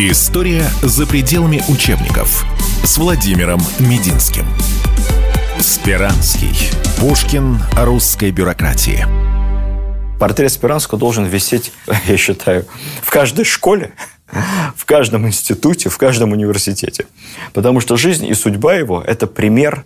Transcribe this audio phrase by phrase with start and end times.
[0.00, 2.46] История за пределами учебников
[2.84, 4.46] с Владимиром Мединским.
[5.58, 6.54] Спиранский.
[7.00, 9.04] Пушкин о русской бюрократии.
[10.20, 11.72] Портрет Спиранского должен висеть,
[12.06, 12.64] я считаю,
[13.02, 13.92] в каждой школе,
[14.76, 17.06] в каждом институте, в каждом университете.
[17.52, 19.84] Потому что жизнь и судьба его– это пример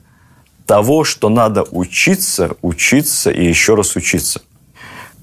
[0.67, 4.43] того, что надо учиться, учиться и еще раз учиться,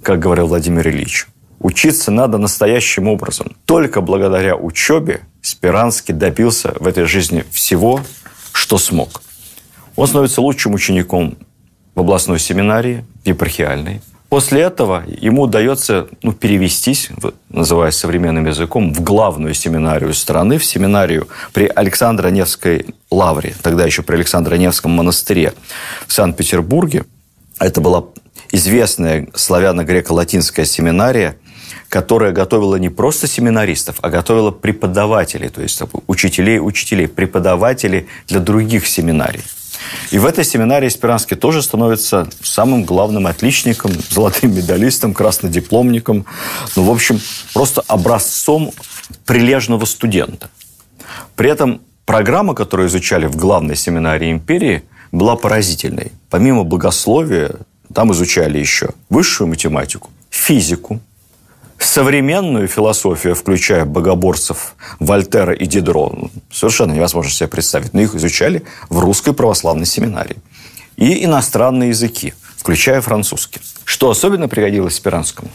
[0.01, 1.27] как говорил Владимир Ильич.
[1.59, 3.55] Учиться надо настоящим образом.
[3.65, 8.01] Только благодаря учебе Спиранский добился в этой жизни всего,
[8.53, 9.21] что смог.
[9.95, 11.37] Он становится лучшим учеником
[11.95, 14.01] в областной семинарии, епархиальной.
[14.29, 17.09] После этого ему удается ну, перевестись,
[17.49, 24.15] называя современным языком, в главную семинарию страны, в семинарию при Александро-Невской лавре, тогда еще при
[24.15, 25.53] Александро-Невском монастыре
[26.07, 27.05] в Санкт-Петербурге.
[27.59, 28.05] Это была
[28.51, 31.35] известная славяно-греко-латинская семинария–
[31.89, 38.87] которая готовила не просто семинаристов, а готовила преподавателей, то есть учителей, учителей, преподавателей для других
[38.87, 39.43] семинарий.
[40.11, 46.25] И в этой семинарии Спиранский тоже становится самым главным отличником, золотым медалистом, краснодипломником.
[46.75, 47.19] Ну, в общем,
[47.53, 48.71] просто образцом
[49.25, 50.49] прилежного студента.
[51.35, 56.11] При этом программа, которую изучали в главной семинарии империи, была поразительной.
[56.29, 57.51] Помимо богословия,
[57.93, 60.99] там изучали еще высшую математику, физику,
[61.79, 67.93] современную философию, включая богоборцев Вольтера и Дидро, совершенно невозможно себе представить.
[67.93, 70.37] Но их изучали в русской православной семинарии.
[70.97, 73.61] И иностранные языки, включая французский.
[73.85, 75.49] Что особенно пригодилось Спиранскому,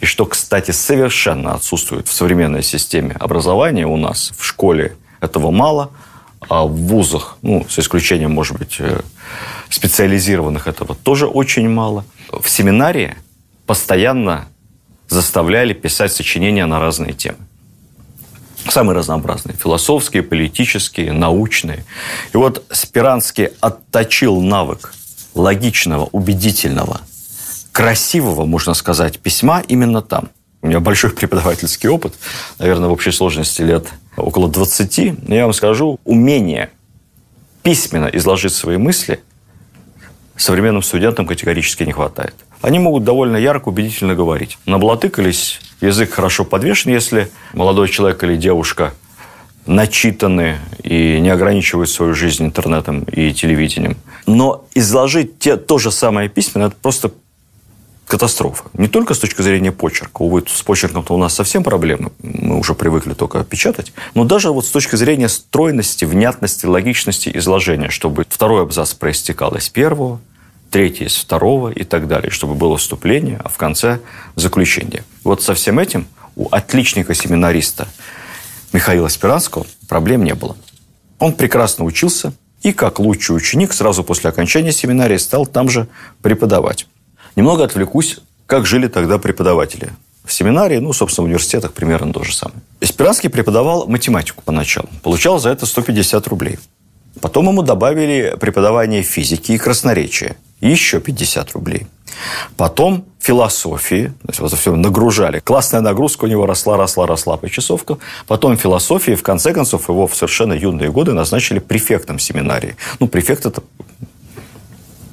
[0.00, 5.90] и что, кстати, совершенно отсутствует в современной системе образования у нас, в школе этого мало,
[6.48, 9.00] а в вузах, ну, с исключением, может быть, э,
[9.70, 12.04] специализированных этого тоже очень мало.
[12.30, 13.14] В семинарии
[13.64, 14.46] постоянно
[15.12, 17.38] заставляли писать сочинения на разные темы.
[18.68, 19.56] Самые разнообразные.
[19.56, 21.84] Философские, политические, научные.
[22.32, 24.94] И вот Спиранский отточил навык
[25.34, 27.00] логичного, убедительного,
[27.72, 30.30] красивого, можно сказать, письма именно там.
[30.62, 32.14] У меня большой преподавательский опыт,
[32.58, 33.86] наверное, в общей сложности лет
[34.16, 35.28] около 20.
[35.28, 36.70] Но я вам скажу, умение
[37.62, 39.20] письменно изложить свои мысли
[40.36, 44.58] современным студентам категорически не хватает они могут довольно ярко, убедительно говорить.
[44.66, 48.94] Наблатыкались, язык хорошо подвешен, если молодой человек или девушка
[49.66, 53.96] начитаны и не ограничивают свою жизнь интернетом и телевидением.
[54.26, 57.12] Но изложить те, то же самое письменно– это просто
[58.06, 58.64] катастрофа.
[58.74, 60.22] Не только с точки зрения почерка.
[60.22, 62.12] Увы, с почерком-то у нас совсем проблемы.
[62.22, 63.92] Мы уже привыкли только печатать.
[64.14, 69.68] Но даже вот с точки зрения стройности, внятности, логичности изложения, чтобы второй абзац проистекал из
[69.70, 70.20] первого,
[70.72, 74.00] третий из второго и так далее, чтобы было вступление, а в конце
[74.34, 75.04] заключение.
[75.22, 77.86] Вот со всем этим у отличника-семинариста
[78.72, 80.56] Михаила Спиранского проблем не было.
[81.18, 85.88] Он прекрасно учился и, как лучший ученик, сразу после окончания семинарии стал там же
[86.22, 86.86] преподавать.
[87.36, 89.90] Немного отвлекусь, как жили тогда преподаватели.
[90.24, 92.60] В семинарии, ну, собственно, в университетах примерно то же самое.
[92.80, 94.88] Спиранский преподавал математику поначалу.
[95.02, 96.58] Получал за это 150 рублей.
[97.20, 101.86] Потом ему добавили преподавание физики и красноречия еще 50 рублей.
[102.56, 105.40] Потом философии, то есть вот все нагружали.
[105.40, 107.98] Классная нагрузка у него росла, росла, росла по часовкам.
[108.26, 112.76] Потом философии, в конце концов, его в совершенно юные годы назначили префектом семинарии.
[113.00, 113.62] Ну, префект– это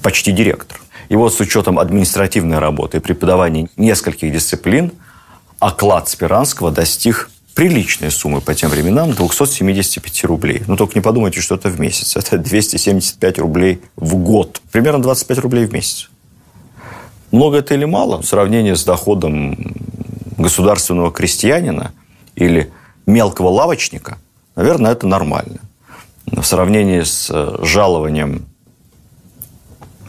[0.02, 0.80] почти директор.
[1.10, 4.92] И вот с учетом административной работы и преподавания нескольких дисциплин,
[5.60, 7.30] оклад Спиранского достиг
[7.60, 10.64] приличные суммы по тем временам, 275 рублей.
[10.66, 12.16] Ну, только не подумайте, что это в месяц.
[12.16, 14.62] Это 275 рублей в год.
[14.72, 16.10] Примерно 25 рублей в месяц.
[17.32, 19.76] Много это или мало в сравнении с доходом
[20.38, 21.92] государственного крестьянина
[22.36, 22.72] или
[23.06, 24.18] мелкого лавочника?
[24.56, 25.60] Наверное, это нормально.
[26.28, 28.46] Но в сравнении с э, жалованием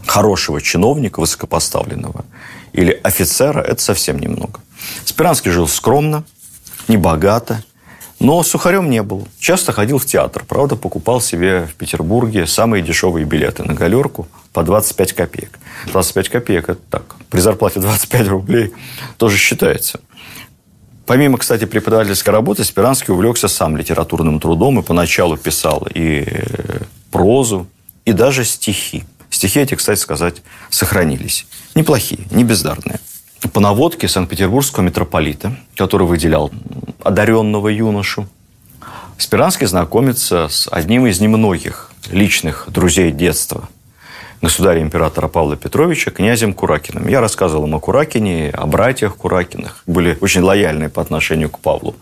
[0.07, 2.25] хорошего чиновника, высокопоставленного,
[2.73, 4.61] или офицера, это совсем немного.
[5.05, 6.23] Спиранский жил скромно,
[6.89, 7.63] не богато,
[8.21, 9.27] но сухарем не был.
[9.39, 10.45] Часто ходил в театр.
[10.47, 15.59] Правда, покупал себе в Петербурге самые дешевые билеты на галерку по 25 копеек.
[15.87, 17.17] 25 копеек– это так.
[17.31, 18.73] При зарплате 25 рублей
[19.17, 20.01] тоже считается.
[21.07, 27.67] Помимо, кстати, преподавательской работы, Спиранский увлекся сам литературным трудом и поначалу писал и э, прозу,
[28.05, 29.05] и даже стихи.
[29.31, 31.47] Стихи эти, кстати сказать, сохранились.
[31.75, 33.01] Неплохие, не бездарные
[33.49, 36.51] по наводке Санкт-Петербургского митрополита, который выделял
[37.03, 38.27] одаренного юношу,
[39.19, 43.69] Спиранский знакомится с одним из немногих личных друзей детства
[44.41, 47.07] государя-императора Павла Петровича, князем Куракиным.
[47.09, 49.83] Я рассказывал им о Куракине, о братьях Куракиных.
[49.87, 51.97] Были очень лояльны по отношению к Павлу.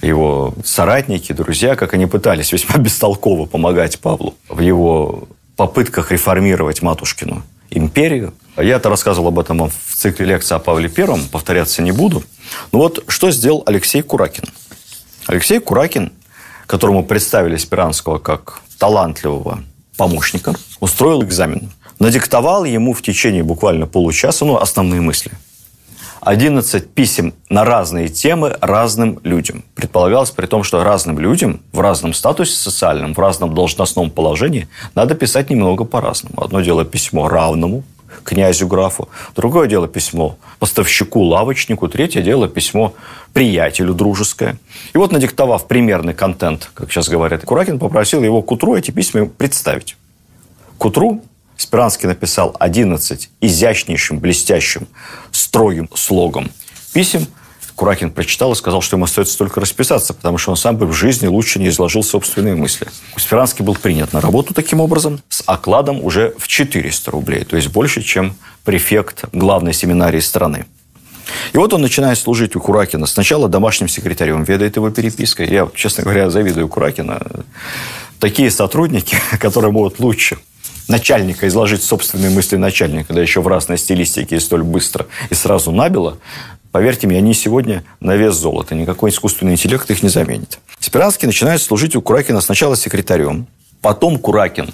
[0.00, 7.42] его соратники, друзья, как они пытались весьма бестолково помогать Павлу в его попытках реформировать матушкину
[7.70, 8.32] империю.
[8.60, 12.24] Я это рассказывал об этом в цикле лекций о Павле Первом, повторяться не буду.
[12.72, 14.44] Но вот что сделал Алексей Куракин?
[15.26, 16.12] Алексей Куракин,
[16.66, 19.60] которому представили Спиранского как талантливого
[19.96, 21.70] помощника, устроил экзамен.
[21.98, 25.32] Надиктовал ему в течение буквально получаса ну, основные мысли–
[26.20, 29.64] 11 писем на разные темы разным людям.
[29.74, 35.14] Предполагалось при том, что разным людям в разном статусе социальном, в разном должностном положении надо
[35.14, 36.42] писать немного по-разному.
[36.42, 37.84] Одно дело письмо равному,
[38.24, 42.94] князю графу, другое дело письмо поставщику, лавочнику, третье дело письмо
[43.32, 44.56] приятелю дружеское.
[44.92, 49.26] И вот, надиктовав примерный контент, как сейчас говорят, Куракин попросил его к утру эти письма
[49.26, 49.96] представить.
[50.78, 51.22] К утру
[51.56, 54.86] Спиранский написал 11 изящнейшим, блестящим,
[55.32, 56.50] строгим слогом
[56.92, 57.26] писем.
[57.78, 60.92] Куракин прочитал и сказал, что ему остается только расписаться, потому что он сам бы в
[60.92, 62.88] жизни лучше не изложил собственные мысли.
[63.16, 67.68] Спиранский был принят на работу таким образом с окладом уже в 400 рублей, то есть
[67.68, 68.34] больше, чем
[68.64, 70.66] префект главной семинарии страны.
[71.52, 73.06] И вот он начинает служить у Куракина.
[73.06, 75.48] Сначала домашним секретарем, ведает его перепиской.
[75.48, 77.22] Я, честно говоря, завидую Куракина.
[78.18, 80.38] Такие сотрудники, которые могут лучше
[80.88, 85.70] начальника, изложить собственные мысли начальника, да еще в разной стилистике и столь быстро и сразу
[85.70, 86.18] набило,
[86.78, 88.76] поверьте мне, они сегодня на вес золота.
[88.76, 90.60] Никакой искусственный интеллект их не заменит.
[90.78, 93.48] Спиранский начинает служить у Куракина сначала секретарем,
[93.82, 94.70] потом Куракин.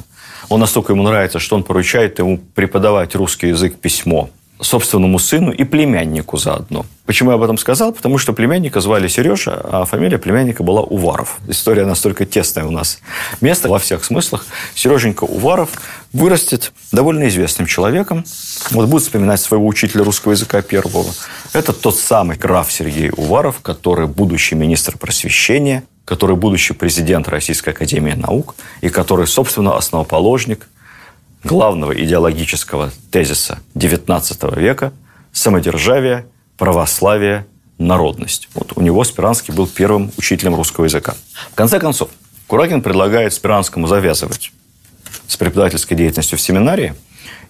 [0.50, 4.28] Он настолько ему нравится, что он поручает ему преподавать русский язык письмо
[4.60, 6.86] собственному сыну и племяннику заодно.
[7.06, 7.92] Почему я об этом сказал?
[7.92, 11.38] Потому что племянника звали Сережа, а фамилия племянника была Уваров.
[11.48, 13.00] История настолько тесная у нас.
[13.40, 14.46] Место во всех смыслах.
[14.74, 15.70] Сереженька Уваров
[16.12, 18.24] вырастет довольно известным человеком.
[18.70, 21.12] Вот будет вспоминать своего учителя русского языка первого.
[21.52, 28.12] Это тот самый граф Сергей Уваров, который будущий министр просвещения, который будущий президент Российской Академии
[28.12, 30.68] Наук и который, собственно, основоположник
[31.44, 34.92] главного идеологического тезиса XIX века–
[35.32, 36.26] самодержавие,
[36.56, 37.46] православие,
[37.78, 38.48] народность.
[38.54, 41.14] Вот у него Спиранский был первым учителем русского языка.
[41.52, 42.10] В конце концов,
[42.46, 44.52] Куракин предлагает Спиранскому завязывать
[45.26, 46.94] с преподавательской деятельностью в семинарии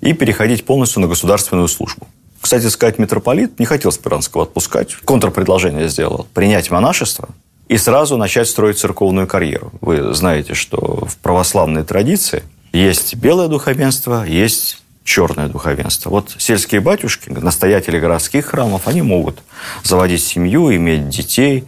[0.00, 2.06] и переходить полностью на государственную службу.
[2.40, 4.94] Кстати сказать, митрополит не хотел Спиранского отпускать.
[5.04, 6.26] Контрпредложение сделал.
[6.34, 7.28] Принять монашество
[7.68, 9.72] и сразу начать строить церковную карьеру.
[9.80, 12.42] Вы знаете, что в православной традиции
[12.74, 16.10] есть белое духовенство, есть черное духовенство.
[16.10, 19.42] Вот сельские батюшки, настоятели городских храмов, они могут
[19.84, 21.64] заводить семью, иметь детей,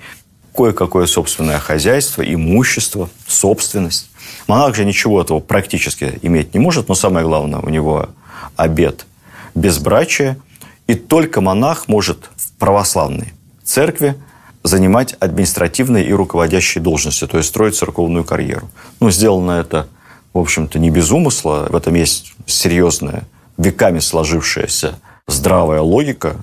[0.54, 4.10] кое-какое собственное хозяйство, имущество, собственность.
[4.48, 8.08] Монах же ничего этого практически иметь не может, но самое главное, у него
[8.56, 9.06] обед
[9.54, 10.38] безбрачия,
[10.86, 13.32] и только монах может в православной
[13.62, 14.16] церкви
[14.62, 18.68] занимать административные и руководящие должности, то есть строить церковную карьеру.
[18.98, 19.88] Ну, сделано это
[20.36, 21.66] в общем-то, не без умысла.
[21.70, 23.22] В этом есть серьезная,
[23.56, 26.36] веками сложившаяся здравая логика,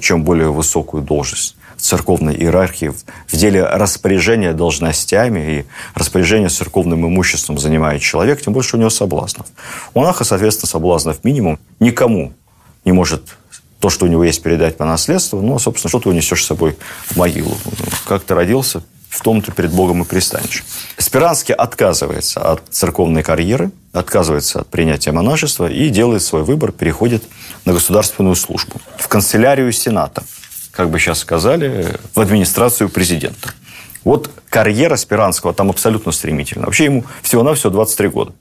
[0.00, 2.92] чем более высокую должность в церковной иерархии,
[3.26, 5.64] в деле распоряжения должностями и
[5.94, 9.46] распоряжения церковным имуществом занимает человек, тем больше у него соблазнов.
[9.92, 11.58] У монаха, соответственно, соблазнов минимум.
[11.80, 12.32] Никому
[12.84, 13.36] не может
[13.80, 16.78] то, что у него есть, передать по наследству, ну, собственно, что ты унесешь с собой
[17.08, 17.54] в могилу.
[18.06, 18.82] Как ты родился,
[19.16, 20.64] в том ты перед Богом и пристанешь.
[20.98, 27.24] Спиранский отказывается от церковной карьеры, отказывается от принятия монашества и делает свой выбор, переходит
[27.64, 28.80] на государственную службу.
[28.98, 30.22] В канцелярию Сената,
[30.70, 33.50] как бы сейчас сказали, в администрацию президента.
[34.04, 36.66] Вот карьера Спиранского там абсолютно стремительна.
[36.66, 38.32] Вообще ему всего-навсего 23 года.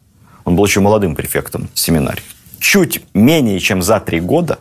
[0.43, 2.21] Он был еще молодым префектом семинарии.
[2.59, 4.59] Чуть менее чем за три года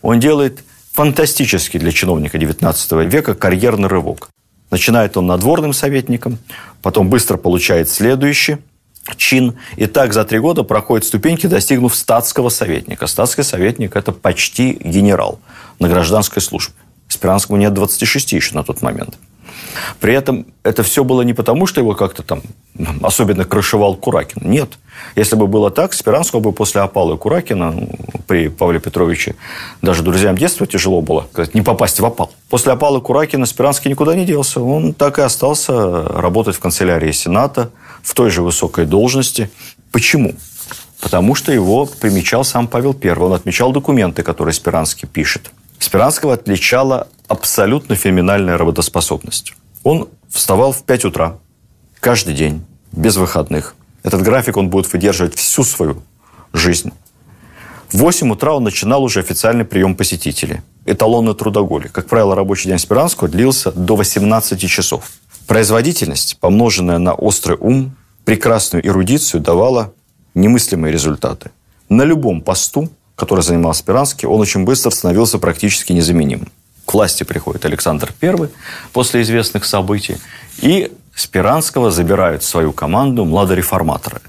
[0.00, 0.62] он делает
[0.92, 4.30] фантастический для чиновника XIX века карьерный рывок.
[4.70, 6.38] Начинает он надворным советником,
[6.82, 8.58] потом быстро получает следующий
[9.16, 9.54] чин.
[9.76, 13.06] И так за три года проходит ступеньки, достигнув статского советника.
[13.06, 15.38] Статский советник– это почти генерал
[15.78, 16.74] на гражданской службе.
[17.08, 19.16] Спиранскому нет 26 еще на тот момент.
[20.00, 22.42] При этом это все было не потому, что его как-то там
[23.02, 24.42] особенно крышевал Куракин.
[24.48, 24.70] Нет.
[25.14, 27.90] Если бы было так, Спиранского бы после опалы Куракина ну,
[28.26, 29.36] при Павле Петровиче
[29.82, 32.32] даже друзьям детства тяжело было не попасть в опал.
[32.48, 34.60] После опалы Куракина Спиранский никуда не делся.
[34.60, 37.70] Он так и остался работать в канцелярии Сената
[38.02, 39.50] в той же высокой должности.
[39.92, 40.34] Почему?
[41.00, 43.10] Потому что его примечал сам Павел I.
[43.10, 45.50] Он отмечал документы, которые Спиранский пишет.
[45.78, 49.54] Спиранского отличала абсолютно феноменальная работоспособность.
[49.86, 51.38] Он вставал в 5 утра
[52.00, 53.76] каждый день, без выходных.
[54.02, 56.02] Этот график он будет выдерживать всю свою
[56.52, 56.90] жизнь.
[57.92, 60.62] В 8 утра он начинал уже официальный прием посетителей.
[60.86, 61.92] Эталонный трудоголик.
[61.92, 65.12] Как правило, рабочий день Спиранского длился до 18 часов.
[65.46, 69.92] Производительность, помноженная на острый ум, прекрасную эрудицию, давала
[70.34, 71.52] немыслимые результаты.
[71.88, 76.50] На любом посту, который занимал Спиранский, он очень быстро становился практически незаменимым.
[76.96, 78.48] Власти приходит Александр I
[78.94, 80.16] после известных событий,
[80.62, 84.22] и Спиранского забирают в свою команду младореформаторы.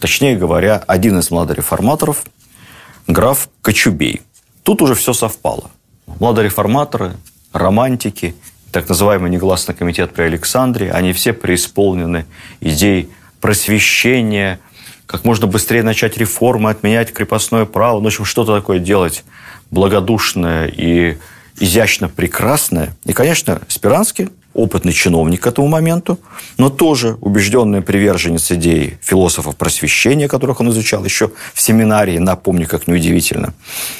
[0.00, 2.24] Точнее говоря, один из младореформаторов–
[3.06, 4.22] граф Кочубей.
[4.62, 5.70] Тут уже все совпало.
[6.18, 7.12] Младореформаторы,
[7.52, 8.34] романтики,
[8.72, 12.24] так называемый негласный комитет при Александре, они все преисполнены
[12.62, 13.10] идей
[13.42, 14.60] просвещения,
[15.04, 19.24] как можно быстрее начать реформы, отменять крепостное право, ну, в общем, что-то такое делать
[19.70, 21.18] благодушное и
[21.58, 22.94] изящно прекрасное.
[23.04, 26.18] И, конечно, Спиранский опытный чиновник к этому моменту,
[26.58, 32.86] но тоже убежденный приверженец идей философов просвещения, которых он изучал еще в семинарии, напомню, как
[32.86, 33.52] неудивительно.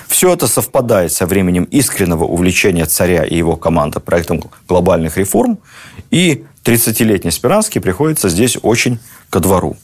[0.07, 5.59] Все это совпадает со временем искреннего увлечения царя и его команды проектом глобальных реформ,
[6.11, 8.99] и 30-летний Спиранский приходится здесь очень
[9.31, 9.77] ко двору.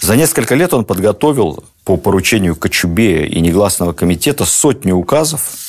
[0.00, 5.65] За несколько лет он подготовил по поручению Кочубея и негласного комитета сотни указов,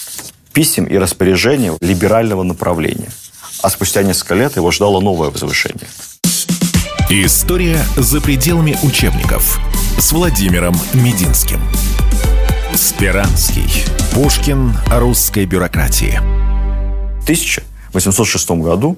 [0.57, 3.11] писем и распоряжений либерального направления–
[3.61, 5.87] а спустя несколько лет его ждало новое возвышение.
[7.09, 9.59] История за пределами учебников
[9.97, 11.61] с Владимиром Мединским.
[12.75, 13.85] Спиранский.
[14.13, 16.19] Пушкин русской бюрократии.
[17.19, 18.97] В 1806 году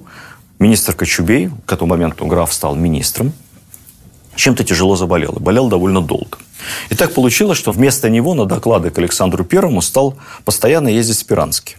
[0.59, 3.31] министр Кочубей, к этому моменту граф стал министром,
[4.39, 5.34] чем-то тяжело заболел.
[5.34, 6.38] И болел довольно долго.
[6.89, 10.15] И так получилось, что вместо него на доклады к Александру Первому стал
[10.46, 11.77] постоянно ездить Спиранский.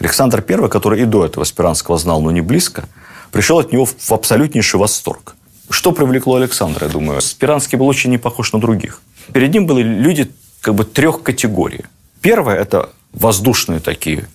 [0.00, 2.84] Александр I, который и до этого Спиранского знал, но не близко,
[3.30, 5.36] пришел от него в абсолютнейший восторг.
[5.70, 7.20] Что привлекло Александра, я думаю?
[7.20, 9.02] Спиранский был очень не похож на других.
[9.32, 11.84] Перед ним были люди как бы трех категорий.
[12.22, 14.28] Первое– это воздушные такие,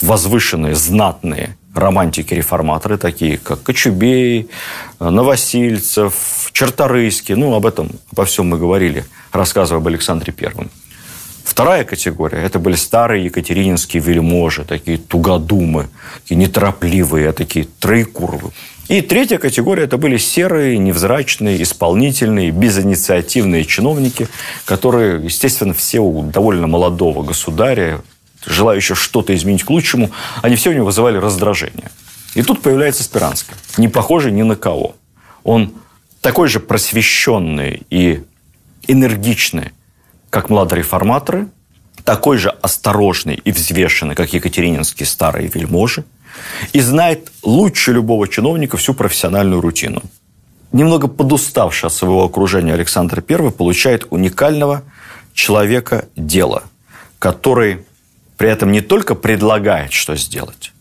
[0.00, 4.48] возвышенные, знатные романтики-реформаторы, такие как Кочубей,
[4.98, 7.34] Новосильцев, Черторыйский.
[7.34, 10.70] Ну, об этом, обо всем мы говорили, рассказывая об Александре Первом.
[11.44, 15.88] Вторая категория– это были старые екатерининские вельможи, такие тугодумы,
[16.22, 18.52] такие неторопливые, такие троекуровы.
[18.88, 24.28] И третья категория– это были серые, невзрачные, исполнительные, безинициативные чиновники,
[24.64, 28.00] которые, естественно, все у довольно молодого государя,
[28.44, 30.10] желающего что-то изменить к лучшему,
[30.42, 31.90] они все у него вызывали раздражение.
[32.34, 34.94] И тут появляется Спиранский, не похожий ни на кого.
[35.42, 35.74] Он
[36.20, 38.22] такой же просвещенный и
[38.86, 39.72] энергичный,
[40.30, 41.48] как младореформаторы,
[42.04, 46.04] такой же осторожный и взвешенный, как екатерининские старые вельможи,
[46.72, 50.02] и знает лучше любого чиновника всю профессиональную рутину.
[50.72, 54.82] Немного подуставший от своего окружения Александр I получает уникального
[55.34, 56.62] человека дела,
[57.18, 57.84] который
[58.40, 60.72] при этом не только предлагает, что сделать,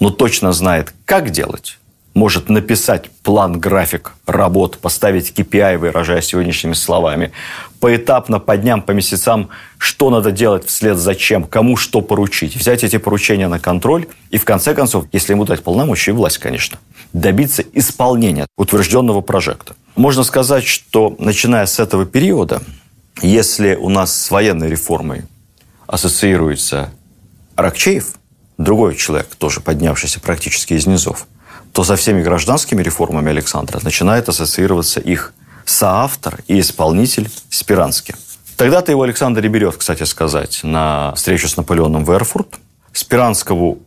[0.00, 1.78] но точно знает, как делать,
[2.12, 7.30] может написать план-график работ, поставить KPI, выражая сегодняшними словами,
[7.78, 12.82] поэтапно по дням, по месяцам, что надо делать вслед за чем, кому что поручить, взять
[12.82, 16.80] эти поручения на контроль и, в конце концов, если ему дать полномочия и власть, конечно,
[17.12, 19.76] добиться исполнения утвержденного прожекта.
[19.94, 22.60] Можно сказать, что начиная с этого периода,
[23.22, 25.22] если у нас с военной реформой
[25.86, 26.90] ассоциируется
[27.56, 28.14] Аракчеев,
[28.58, 31.26] другой человек, тоже поднявшийся практически из низов,
[31.72, 35.32] то со всеми гражданскими реформами Александра начинает ассоциироваться их
[35.64, 38.14] соавтор и исполнитель Спиранский.
[38.56, 42.60] Тогда-то его Александр и берет, кстати сказать, на встречу с Наполеоном в Эрфурт.
[42.92, 43.78] Спиранскому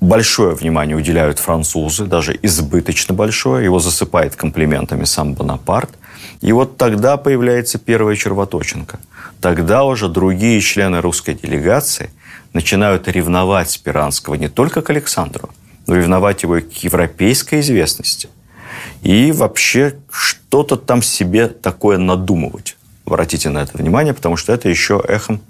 [0.00, 3.64] большое внимание уделяют французы, даже избыточно большое.
[3.64, 5.90] Его засыпает комплиментами сам Бонапарт.
[6.40, 9.00] И вот тогда появляется первая червоточинка.
[9.40, 12.10] Тогда уже другие члены русской делегации
[12.52, 15.50] начинают ревновать Спиранского не только к Александру,
[15.86, 18.28] ревновать его к европейской известности
[19.02, 22.76] и вообще что-то там себе такое надумывать.
[23.06, 25.40] Обратите на это внимание, потому что это еще эхом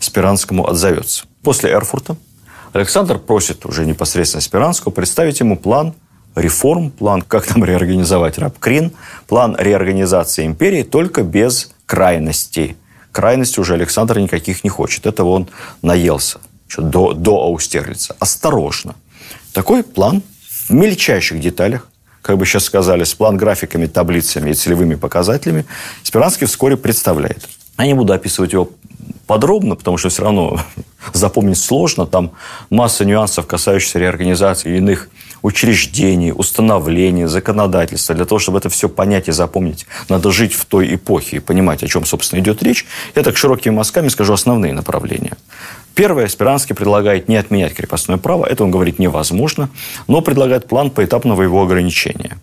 [0.00, 1.24] Спиранскому отзовется.
[1.42, 2.16] После Эрфурта
[2.72, 5.94] Александр просит уже непосредственно Спиранского представить ему план
[6.34, 8.92] реформ, план, как там реорганизовать Рабкрин,
[9.28, 12.76] план реорганизации империи, только без крайностей.
[13.14, 15.06] Крайности уже Александр никаких не хочет.
[15.06, 15.48] Этого он
[15.82, 18.16] наелся еще до, до Аустерлица.
[18.18, 18.96] Осторожно.
[19.52, 20.20] Такой план
[20.68, 21.86] в мельчайших деталях,
[22.22, 25.64] как бы сейчас сказали, с план-графиками, таблицами и целевыми показателями,
[26.02, 27.48] Спиранский вскоре представляет.
[27.78, 28.70] Я не буду описывать его
[29.28, 30.60] подробно, потому что все равно
[31.12, 32.06] запомнить сложно.
[32.06, 32.32] Там
[32.68, 35.08] масса нюансов, касающихся реорганизации иных
[35.44, 38.14] учреждений, установлений, законодательства.
[38.14, 41.82] Для того, чтобы это все понять и запомнить, надо жить в той эпохе и понимать,
[41.82, 42.86] о чем, собственно, идет речь.
[43.14, 45.36] Я так широкими мазками скажу основные направления.
[45.94, 48.46] Первое, Спиранский предлагает не отменять крепостное право.
[48.46, 49.68] Это он говорит невозможно,
[50.08, 52.38] но предлагает план поэтапного его ограничения.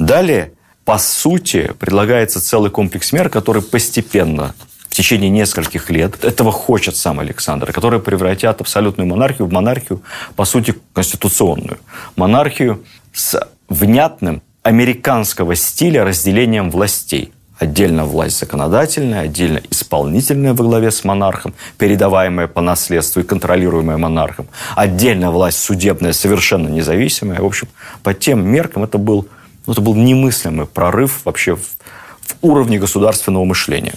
[0.00, 0.50] Далее,
[0.84, 4.56] по сути, предлагается целый комплекс мер, который постепенно
[4.94, 10.02] в течение нескольких лет, этого хочет сам Александр, которые превратят абсолютную монархию в монархию,
[10.36, 11.78] по сути, конституционную.
[12.14, 17.32] Монархию с внятным американского стиля разделением властей.
[17.58, 24.46] Отдельно власть законодательная, отдельно исполнительная во главе с монархом, передаваемая по наследству и контролируемая монархом.
[24.76, 27.40] Отдельно власть судебная, совершенно независимая.
[27.40, 27.66] В общем,
[28.04, 29.26] по тем меркам это был,
[29.66, 33.94] ну, это был немыслимый прорыв вообще в, в уровне государственного мышления.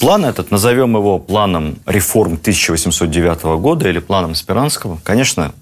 [0.00, 5.52] План этот, назовем его планом реформ 1809 года или планом Спиранского, конечно,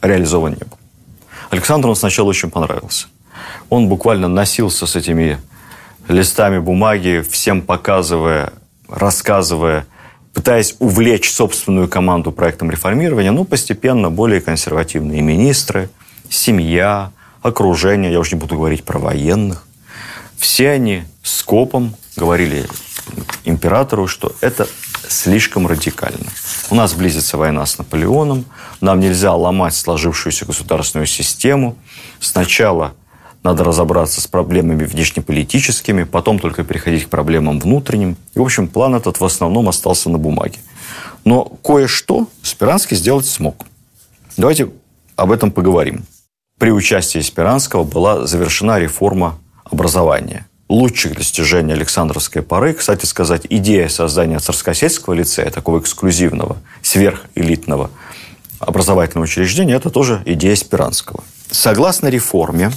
[0.00, 0.78] реализован не был.
[1.50, 3.06] Александру он сначала очень понравился.
[3.68, 5.38] Он буквально носился с этими
[6.08, 8.52] листами бумаги, всем показывая,
[8.88, 9.86] рассказывая,
[10.32, 15.90] пытаясь увлечь собственную команду проектом реформирования, ну, постепенно более консервативные министры,
[16.28, 17.12] семья,
[17.42, 19.66] окружение, я уже не буду говорить про военных,
[20.36, 22.66] все они скопом говорили
[23.44, 24.68] императору, что это
[25.08, 26.26] слишком радикально.
[26.70, 28.44] У нас близится война с Наполеоном,
[28.80, 31.76] нам нельзя ломать сложившуюся государственную систему.
[32.20, 32.94] Сначала
[33.42, 38.16] надо разобраться с проблемами внешнеполитическими, потом только переходить к проблемам внутренним.
[38.34, 40.58] И, в общем, план этот в основном остался на бумаге.
[41.24, 43.66] Но кое-что Спиранский сделать смог.
[44.36, 44.70] Давайте
[45.16, 46.04] об этом поговорим.
[46.58, 50.46] При участии Спиранского была завершена реформа образования.
[50.72, 57.90] Лучших достижений Александровской поры, кстати сказать, идея создания царскосельского лицея, такого эксклюзивного, сверхэлитного
[58.58, 61.24] образовательного учреждения, это тоже идея Спиранского.
[61.50, 62.72] Согласно реформе,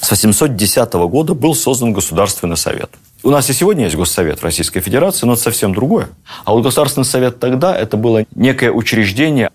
[0.00, 2.88] с 810 года был создан Государственный совет.
[3.22, 6.08] У нас и сегодня есть Госсовет Российской Федерации, но это совсем другое.
[6.46, 9.50] А вот Государственный совет тогда это было некое учреждение,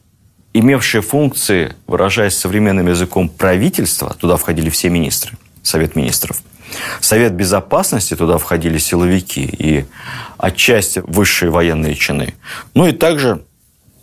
[0.53, 6.44] имевшее функции, выражаясь современным языком, правительства, туда входили все министры, Совет министров.
[7.00, 9.86] Совет безопасности, туда входили силовики и
[10.38, 12.34] отчасти высшие военные чины.
[12.74, 13.44] Ну и также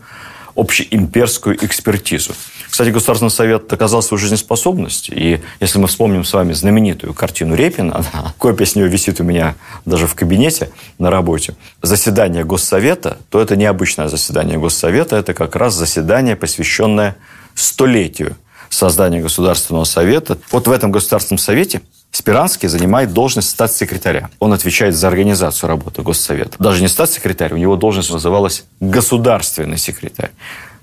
[0.55, 2.33] общеимперскую экспертизу.
[2.69, 5.09] Кстати, Государственный совет доказал свою жизнеспособность.
[5.09, 8.03] И если мы вспомним с вами знаменитую картину Репина,
[8.37, 13.55] копия с нее висит у меня даже в кабинете на работе, заседание Госсовета, то это
[13.55, 17.15] необычное заседание Госсовета, это как раз заседание, посвященное
[17.53, 18.35] столетию
[18.69, 20.37] создания Государственного совета.
[20.51, 24.29] Вот в этом Государственном совете Спиранский занимает должность статс-секретаря.
[24.39, 26.57] Он отвечает за организацию работы Госсовета.
[26.59, 30.31] Даже не статс-секретарь, у него должность называлась государственный секретарь.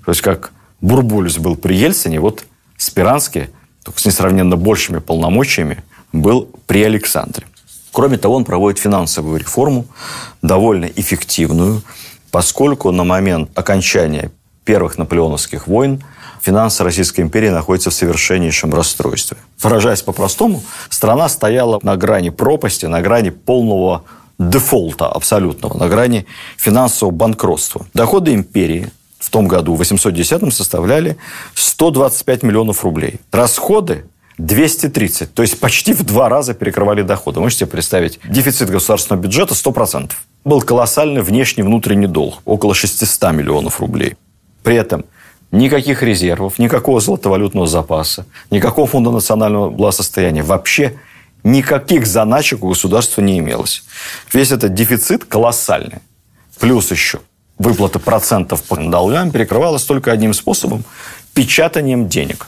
[0.05, 2.45] То есть как Бурбулис был при Ельцине, вот
[2.77, 3.49] Спиранский,
[3.83, 5.83] только с несравненно большими полномочиями,
[6.13, 7.45] был при Александре.
[7.91, 9.85] Кроме того, он проводит финансовую реформу,
[10.41, 11.81] довольно эффективную,
[12.29, 14.31] поскольку на момент окончания
[14.65, 16.03] первых наполеоновских войн
[16.41, 19.37] финансы Российской империи находятся в совершеннейшем расстройстве.
[19.61, 24.03] Выражаясь по-простому, страна стояла на грани пропасти, на грани полного
[24.37, 26.25] дефолта абсолютного, на грани
[26.57, 27.85] финансового банкротства.
[27.93, 31.17] Доходы империи в том году, в 810-м, составляли
[31.55, 33.19] 125 миллионов рублей.
[33.31, 34.05] Расходы
[34.37, 37.39] 230, то есть почти в два раза перекрывали доходы.
[37.39, 40.11] Можете себе представить, дефицит государственного бюджета 100%.
[40.43, 44.15] Был колоссальный внешний внутренний долг, около 600 миллионов рублей.
[44.65, 45.05] При этом
[45.51, 50.41] никаких резервов, никакого золотовалютного запаса, никакого фонда национального благосостояния.
[50.41, 50.95] Вообще
[51.43, 53.83] никаких заначек у государства не имелось.
[54.33, 55.99] Весь этот дефицит колоссальный.
[56.59, 57.19] Плюс еще
[57.59, 60.83] выплата процентов по долгам перекрывалась только одним способом–
[61.35, 62.47] печатанием денег.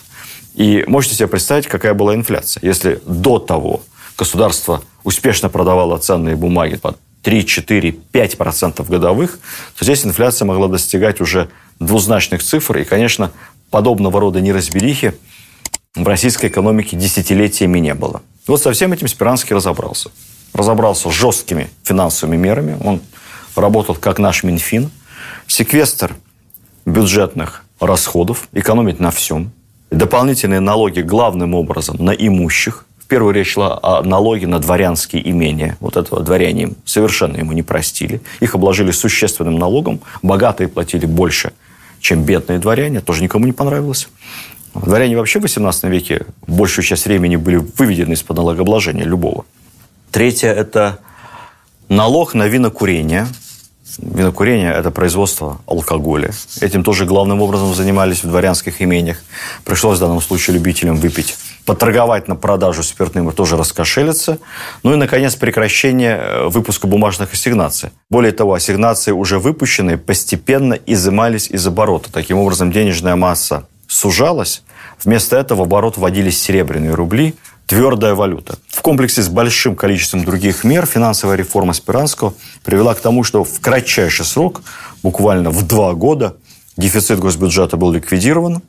[0.56, 2.62] И можете себе представить, какая была инфляция.
[2.65, 3.84] Если до того
[4.17, 9.38] государство успешно продавало ценные бумаги под 3, 4, 5 процентов годовых,
[9.77, 11.49] то здесь инфляция могла достигать уже
[11.80, 12.80] двузначных цифр.
[12.80, 13.32] И, конечно,
[13.70, 15.13] подобного рода неразберихи
[15.96, 18.22] в российской экономике десятилетиями не было.
[18.48, 20.10] Вот со всем этим Спиранский разобрался.
[20.54, 22.78] Разобрался с жесткими финансовыми мерами.
[22.84, 23.02] Он
[23.56, 24.90] работал как наш Минфин.
[25.48, 26.16] Секвестр
[26.86, 29.52] бюджетных расходов, экономить на всем.
[29.92, 32.86] Дополнительные налоги главным образом на имущих.
[33.00, 35.78] В первую речь шла о налоге на дворянские имения.
[35.80, 38.22] Вот этого дворяне совершенно ему не простили.
[38.42, 40.02] Их обложили существенным налогом.
[40.22, 41.54] Богатые платили больше,
[42.08, 43.02] чем бедные дворяне.
[43.02, 44.08] Тоже никому не понравилось.
[44.74, 49.43] Дворяне вообще в XVIII веке большую часть времени были выведены из-под налогообложения любого.
[50.12, 51.00] Третье– это
[51.89, 53.28] налог на винокурение.
[53.98, 56.32] Винокурение– это производство алкоголя.
[56.62, 59.17] Этим тоже главным образом занимались в дворянских имениях.
[59.65, 61.36] Пришлось в данном случае любителям выпить
[61.67, 64.39] поторговать на продажу спиртным тоже раскошелиться.
[64.84, 67.89] Ну и, наконец, прекращение э, выпуска бумажных ассигнаций.
[68.10, 72.10] Более того, ассигнации, уже выпущенные, постепенно изымались из оборота.
[72.10, 74.63] Таким образом, денежная масса сужалась.
[75.03, 78.58] Вместо этого в оборот вводились серебряные рубли, твердая валюта.
[78.69, 83.60] В комплексе с большим количеством других мер финансовая реформа Спиранского привела к тому, что в
[83.60, 84.62] кратчайший срок,
[85.03, 86.38] буквально в два года,
[86.77, 88.62] дефицит госбюджета был ликвидирован,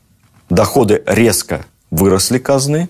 [0.50, 2.88] доходы резко выросли казны,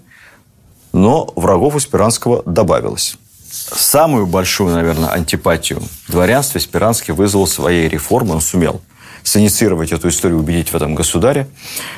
[0.92, 3.16] но врагов у Спиранского добавилось.
[3.50, 8.80] Самую большую, наверное, антипатию дворянства Спиранский вызвал своей реформой, он сумел
[9.22, 11.48] синициировать эту историю, убедить в этом государе.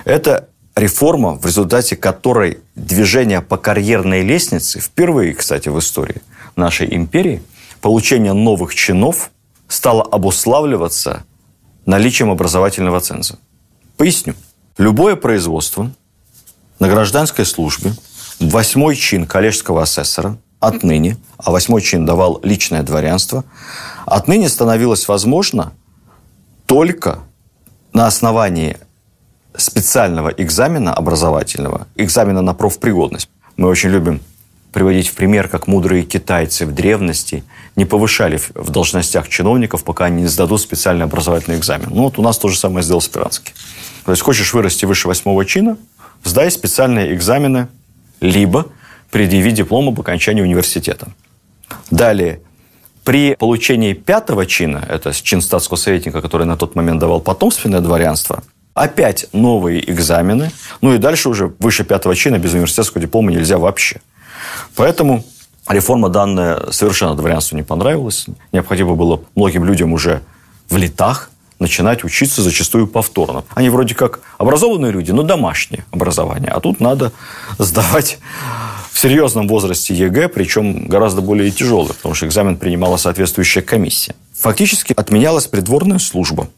[0.04, 6.22] Это реформа, в результате которой движение по карьерной лестнице, впервые, кстати, в истории
[6.56, 7.42] нашей империи,
[7.80, 9.30] получение новых чинов
[9.68, 11.24] стало обуславливаться
[11.86, 13.38] наличием образовательного ценза.
[13.96, 14.34] Поясню.
[14.78, 15.92] Любое производство
[16.80, 17.92] на гражданской службе
[18.40, 23.44] восьмой чин коллежского асессора отныне, а восьмой чин давал личное дворянство,
[24.06, 25.72] отныне становилось возможно
[26.66, 27.20] только
[27.92, 28.78] на основании
[29.56, 33.28] специального экзамена образовательного, экзамена на профпригодность.
[33.56, 34.20] Мы очень любим
[34.72, 37.44] приводить в пример, как мудрые китайцы в древности
[37.76, 41.88] не повышали в должностях чиновников, пока они не сдадут специальный образовательный экзамен.
[41.90, 43.52] Ну вот у нас то же самое сделал Спиранский.
[44.04, 45.76] То есть хочешь вырасти выше восьмого чина,
[46.24, 47.68] сдай специальные экзамены,
[48.20, 48.66] либо
[49.10, 51.08] предъяви диплом об окончании университета.
[51.90, 52.40] Далее,
[53.04, 58.42] при получении пятого чина, это чин статского советника, который на тот момент давал потомственное дворянство,
[58.74, 64.00] опять новые экзамены, ну и дальше уже выше пятого чина без университетского диплома нельзя вообще.
[64.76, 65.24] Поэтому
[65.68, 68.26] реформа данная совершенно дворянству не понравилась.
[68.52, 70.22] Необходимо было многим людям уже
[70.68, 71.29] в летах
[71.60, 73.44] начинать учиться зачастую повторно.
[73.54, 76.50] Они вроде как образованные люди, но домашнее образование.
[76.50, 77.12] А тут надо
[77.58, 78.18] сдавать
[78.90, 84.14] в серьезном возрасте ЕГЭ, причем гораздо более тяжелый, потому что экзамен принимала соответствующая комиссия.
[84.34, 86.48] Фактически отменялась придворная служба.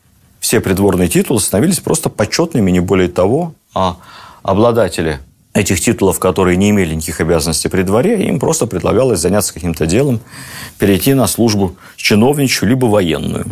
[0.40, 3.98] Все придворные титулы становились просто почетными, не более того, а
[4.42, 5.20] обладатели
[5.54, 10.20] этих титулов, которые не имели никаких обязанностей при дворе, им просто предлагалось заняться каким-то делом,
[10.78, 13.46] перейти на службу чиновничью либо военную.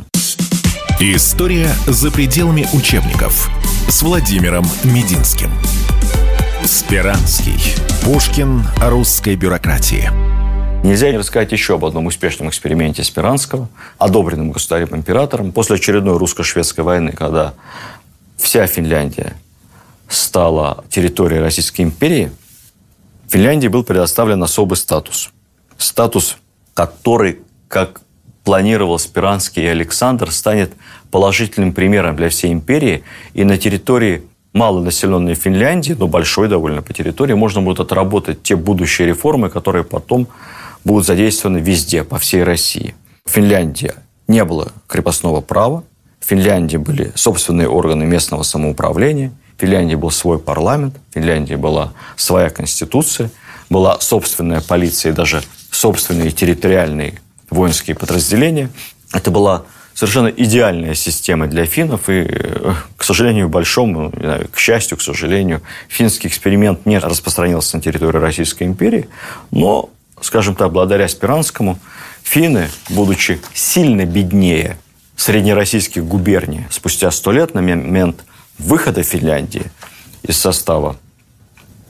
[1.02, 3.48] История за пределами учебников
[3.88, 5.50] с Владимиром Мединским.
[6.62, 7.58] Спиранский.
[8.04, 10.10] Пушкин русской бюрократии.
[10.84, 17.12] Нельзя не рассказать еще об одном успешном эксперименте Спиранского, одобренном государем-императором после очередной русско-шведской войны,
[17.12, 17.54] когда
[18.36, 19.32] вся Финляндия
[20.06, 22.30] стала территорией Российской империи,
[23.30, 25.30] Финляндии был предоставлен особый статус.
[25.78, 26.36] Статус,
[26.74, 28.02] который, как
[28.44, 30.72] планировал Спиранский и Александр, станет
[31.10, 33.02] положительным примером для всей империи.
[33.34, 34.22] И на территории
[34.52, 40.26] малонаселенной Финляндии, но большой довольно по территории, можно будет отработать те будущие реформы, которые потом
[40.84, 42.94] будут задействованы везде, по всей России.
[43.26, 43.92] В Финляндии
[44.28, 45.84] не было крепостного права,
[46.20, 51.92] в Финляндии были собственные органы местного самоуправления, в Финляндии был свой парламент, в Финляндии была
[52.16, 53.30] своя конституция,
[53.68, 58.70] была собственная полиция и даже собственные территориальные воинские подразделения.
[59.12, 64.96] Это была совершенно идеальная система для финнов, и, э, к сожалению, большому, знаю, к счастью,
[64.96, 69.08] к сожалению, финский эксперимент не распространился на территории Российской империи,
[69.50, 71.78] но, скажем так, благодаря Спиранскому,
[72.22, 74.78] финны, будучи сильно беднее
[75.16, 78.24] среднероссийских губерний, спустя сто лет на момент
[78.58, 79.64] выхода Финляндии
[80.22, 80.96] из состава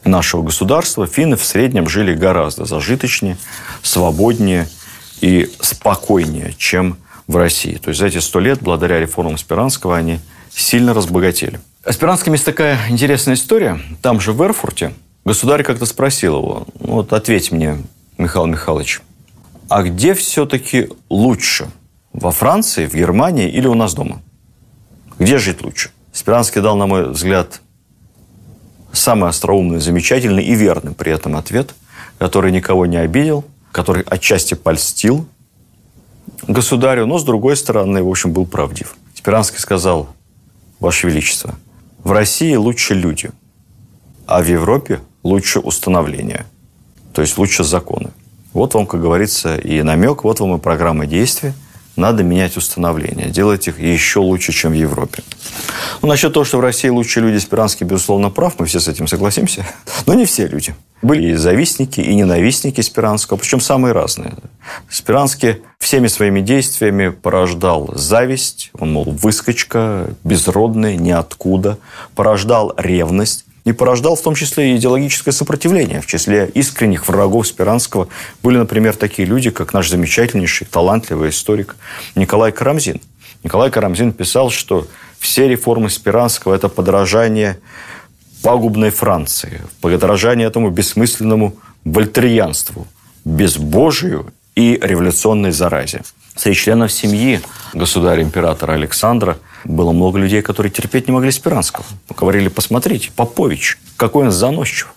[0.04, 3.36] нашего государства, финны в среднем жили гораздо зажиточнее,
[3.82, 4.66] свободнее–
[5.20, 7.76] и спокойнее, чем в России.
[7.76, 10.18] То есть за эти сто лет, благодаря реформам Спиранского, они
[10.50, 11.60] сильно разбогатели.
[11.84, 13.80] О Спиранском есть такая интересная история.
[14.02, 14.92] Там же в Эрфурте
[15.24, 17.78] государь как-то спросил его, ну вот ответь мне,
[18.18, 19.00] Михаил Михайлович,
[19.68, 21.70] а где все-таки лучше?
[22.12, 24.20] Во Франции, в Германии или у нас дома?
[25.18, 25.90] Где жить лучше?
[26.12, 27.60] Спиранский дал, на мой взгляд,
[28.90, 31.74] самый остроумный, замечательный и верный при этом ответ,
[32.18, 35.26] который никого не обидел– который отчасти польстил
[36.46, 38.96] государю, но, с другой стороны, в общем, был правдив.
[39.14, 40.08] Спиранский сказал,
[40.78, 41.54] Ваше Величество,
[42.02, 43.30] в России лучше люди,
[44.26, 46.46] а в Европе лучше установления,
[47.12, 48.10] то есть лучше законы.
[48.52, 51.54] Вот вам, как говорится, и намек, вот вам и программа действия.
[51.96, 55.22] Надо менять установления, делать их еще лучше, чем в Европе.
[56.02, 59.06] Ну, насчет того, что в России лучшие люди, Спиранский, безусловно, прав, мы все с этим
[59.06, 59.66] согласимся.
[60.06, 60.74] Но не все люди.
[61.02, 64.34] Были и завистники, и ненавистники Спиранского, причем самые разные.
[64.88, 71.78] Спиранский всеми своими действиями порождал зависть, он, мол, выскочка, безродный, ниоткуда,
[72.14, 76.00] порождал ревность, и порождал в том числе и идеологическое сопротивление.
[76.00, 78.08] В числе искренних врагов Спиранского
[78.42, 81.76] были, например, такие люди, как наш замечательнейший, талантливый историк
[82.14, 83.00] Николай Карамзин.
[83.42, 84.86] Николай Карамзин писал, что
[85.18, 87.58] все реформы Спиранского– это подражание
[88.42, 92.86] пагубной Франции, подражание этому бессмысленному вольтерианству,
[93.24, 96.02] безбожию и революционной заразе.
[96.36, 97.40] Среди членов семьи
[97.74, 101.84] государя-императора Александра было много людей, которые терпеть не могли Спиранского.
[102.16, 104.92] Говорили, посмотрите, Попович, какой он заносчив.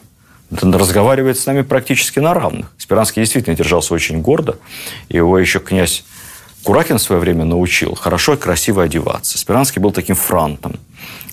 [0.62, 2.72] Он разговаривает с нами практически на равных.
[2.78, 4.58] Спиранский действительно держался очень гордо.
[5.10, 6.04] Его еще князь
[6.64, 9.38] Куракин в свое время научил хорошо и красиво одеваться.
[9.38, 10.80] Спиранский был таким франтом.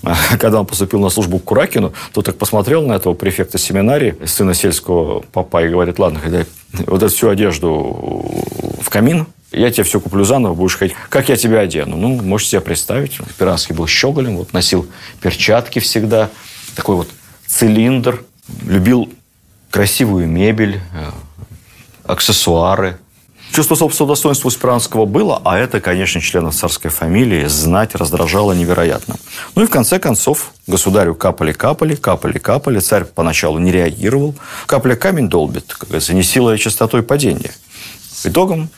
[0.39, 4.53] Когда он поступил на службу к Куракину, то так посмотрел на этого префекта семинарии, сына
[4.53, 6.19] сельского папа, и говорит, ладно,
[6.85, 7.69] вот эту всю одежду
[8.81, 10.95] в камин, я тебе все куплю заново, будешь ходить.
[11.09, 11.97] Как я тебя одену?
[11.97, 13.19] Ну, можете себе представить.
[13.29, 14.87] Спиранский был щеголем, вот носил
[15.21, 16.29] перчатки всегда,
[16.75, 17.09] такой вот
[17.47, 18.23] цилиндр,
[18.65, 19.11] любил
[19.69, 21.11] красивую мебель, э,
[22.05, 22.97] аксессуары,
[23.53, 29.15] Чувство собственного достоинства у Спиранского было, а это, конечно, членов царской фамилии знать раздражало невероятно.
[29.55, 32.79] Ну и в конце концов государю капали-капали, капали-капали.
[32.79, 34.35] Царь поначалу не реагировал.
[34.67, 37.51] Капля камень долбит, как говорится, не силой, а частотой падения.
[38.23, 38.69] Итогом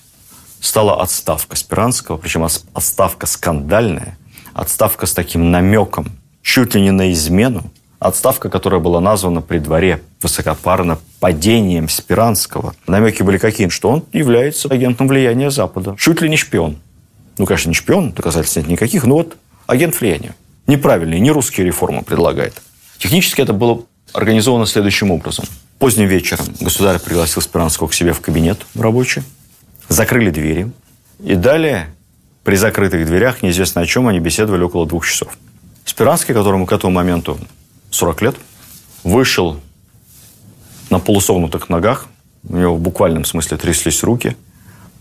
[0.63, 4.17] стала отставка Спиранского, причем отставка скандальная,
[4.53, 6.07] отставка с таким намеком,
[6.41, 7.71] чуть ли не на измену,
[8.03, 12.75] Отставка, которая была названа при дворе высокопарно падением Спиранского.
[12.85, 13.69] Намеки были какие?
[13.69, 15.95] Что он является агентом влияния Запада.
[15.97, 16.79] Чуть ли не шпион.
[17.37, 20.35] Ну, конечно, не шпион, доказательств нет никаких, но вот агент влияния.
[20.67, 22.61] Неправильные, не русские реформы предлагает.
[22.97, 25.45] Технически это было организовано следующим образом.
[25.79, 29.23] Поздним вечером государь пригласил Спиранского к себе в кабинет рабочий,
[29.87, 30.71] закрыли двери,
[31.23, 31.93] и далее
[32.43, 35.37] при закрытых дверях, неизвестно о чем, они беседовали около двух часов.
[35.85, 37.37] Спиранский, которому к этому моменту
[37.91, 38.35] 40 лет,
[39.03, 39.59] вышел
[40.89, 42.07] на полусогнутых ногах,
[42.47, 44.35] у него в буквальном смысле тряслись руки,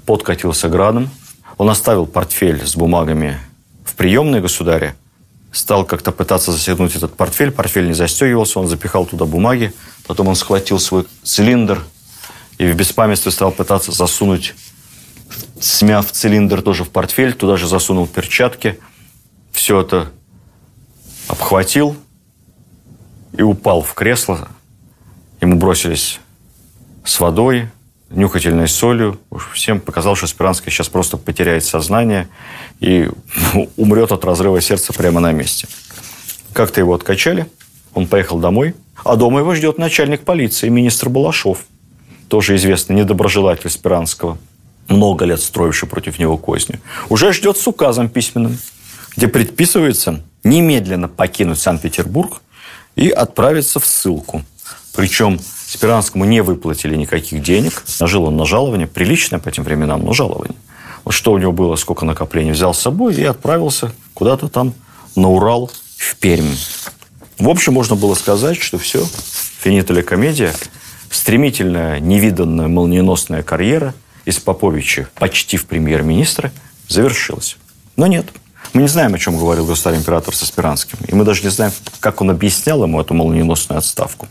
[0.07, 1.11] подкатился градом.
[1.59, 3.39] Он оставил портфель с бумагами
[3.85, 4.95] в приемной государя,
[5.51, 9.73] стал как-то пытаться застегнуть этот портфель, портфель не застегивался, он запихал туда бумаги,
[10.07, 11.83] потом он схватил свой цилиндр
[12.59, 14.55] и в беспамятстве стал пытаться засунуть,
[15.63, 18.79] смяв цилиндр тоже в портфель, туда же засунул перчатки,
[19.53, 20.11] все это
[21.29, 21.97] обхватил,
[23.33, 24.49] и упал в кресло.
[25.41, 26.21] Ему бросились
[27.05, 27.69] с водой,
[28.11, 29.19] нюхательной солью.
[29.53, 32.29] Всем показалось, что Спиранский сейчас просто потеряет сознание
[32.81, 33.09] и
[33.77, 35.69] умрет от разрыва сердца прямо на месте.
[36.53, 37.47] Как-то его откачали,
[37.95, 41.65] он поехал домой, а дома его ждет начальник полиции, министр Балашов,
[42.29, 44.39] тоже известный недоброжелатель Спиранского,
[44.89, 46.79] много лет строивший против него козню.
[47.09, 48.59] Уже ждет с указом письменным,
[49.17, 52.43] где предписывается немедленно покинуть Санкт-Петербург
[52.97, 54.43] и отправиться в ссылку.
[54.95, 57.83] Причем Спиранскому не выплатили никаких денег.
[58.01, 60.57] Нажил он на жалование, приличное по этим временам, но жалование.
[61.05, 64.75] Вот что у него было, сколько накоплений взял с собой и отправился куда-то там
[65.17, 66.55] на Урал, в Пермь.
[67.39, 69.07] В общем, можно было сказать, что все,
[69.61, 70.53] финитали комедия,
[71.11, 76.53] стремительная, невиданная, молниеносная карьера из Поповича почти в премьер-министра
[76.89, 77.57] завершилась.
[77.97, 78.27] Но нет–
[78.73, 80.99] мы не знаем, о чем говорил государь-император со Спиранским.
[81.07, 84.29] И мы даже не знаем, как он объяснял ему эту молниеносную отставку.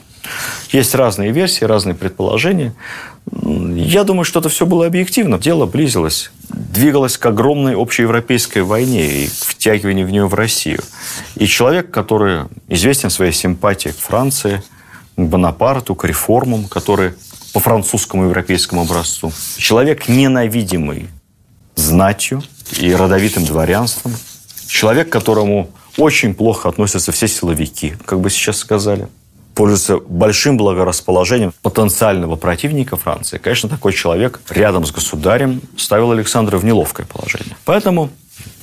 [0.71, 2.73] Есть разные версии, разные предположения.
[3.31, 5.37] Я думаю, что это все было объективно.
[5.37, 10.81] Дело близилось, двигалось к огромной общеевропейской войне и втягиванию в нее в Россию.
[11.35, 14.63] И человек, который известен своей симпатией к Франции,
[15.17, 17.13] к Бонапарту, к реформам, которые
[17.53, 19.31] по французскому европейскому образцу.
[19.57, 21.07] Человек ненавидимый
[21.75, 22.43] знатью
[22.77, 24.13] и родовитым дворянством,
[24.71, 29.09] Человек, к которому очень плохо относятся все силовики, как бы сейчас сказали,
[29.53, 33.37] пользуется большим благорасположением потенциального противника Франции.
[33.37, 37.57] Конечно, такой человек рядом с государем ставил Александра в неловкое положение.
[37.65, 38.09] Поэтому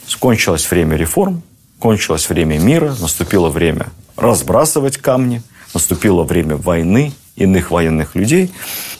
[0.07, 1.43] скончилось время реформ,
[1.79, 5.43] кончилось время мира, наступило время разбрасывать камни,
[5.75, 8.53] наступило время войны, иных военных людей,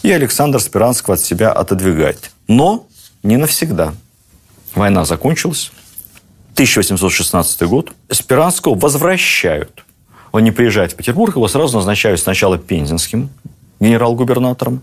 [0.03, 2.31] и Александр Спиранского от себя отодвигает.
[2.47, 2.87] Но
[3.23, 3.95] не навсегда.
[4.75, 5.73] Война закончилась,
[6.55, 9.85] 1816 год, Спиранского возвращают.
[10.33, 13.31] Он не приезжает в Петербург, его сразу назначают сначала пензенским
[13.81, 14.83] генерал-губернатором,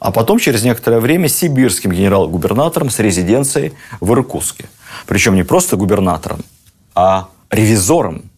[0.00, 4.66] а потом через некоторое время сибирским генерал-губернатором с резиденцией в Иркутске.
[5.06, 6.40] Причем не просто губернатором,
[6.94, 8.30] а ревизором.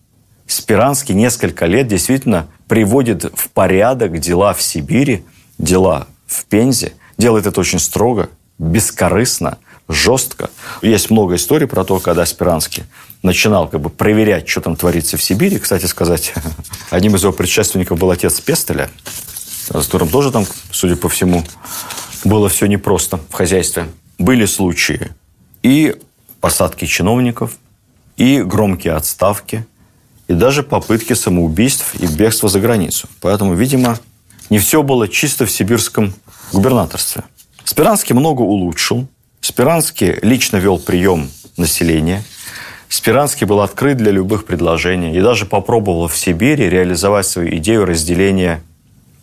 [0.46, 5.24] Спиранский несколько лет действительно приводит в порядок дела в Сибири,
[5.58, 6.92] дела в Пензе.
[7.18, 10.50] Делает это очень строго, бескорыстно, жестко.
[10.82, 12.84] Есть много историй про то, когда Спиранский
[13.22, 15.58] начинал как бы проверять, что там творится в Сибири.
[15.58, 16.32] Кстати сказать,
[16.90, 18.90] одним из его предшественников был отец Пестеля,
[19.68, 21.44] с которым тоже там, судя по всему,
[22.24, 23.86] было все непросто в хозяйстве.
[24.18, 25.10] Были случаи
[25.62, 25.96] и
[26.40, 27.56] посадки чиновников,
[28.16, 29.66] и громкие отставки,
[30.28, 33.08] и даже попытки самоубийств и бегства за границу.
[33.20, 33.98] Поэтому, видимо,
[34.50, 36.14] не все было чисто в сибирском
[36.52, 37.24] губернаторстве.
[37.64, 39.06] Спиранский много улучшил.
[39.40, 42.22] Спиранский лично вел прием населения.
[42.88, 48.62] Спиранский был открыт для любых предложений и даже попробовал в Сибири реализовать свою идею разделения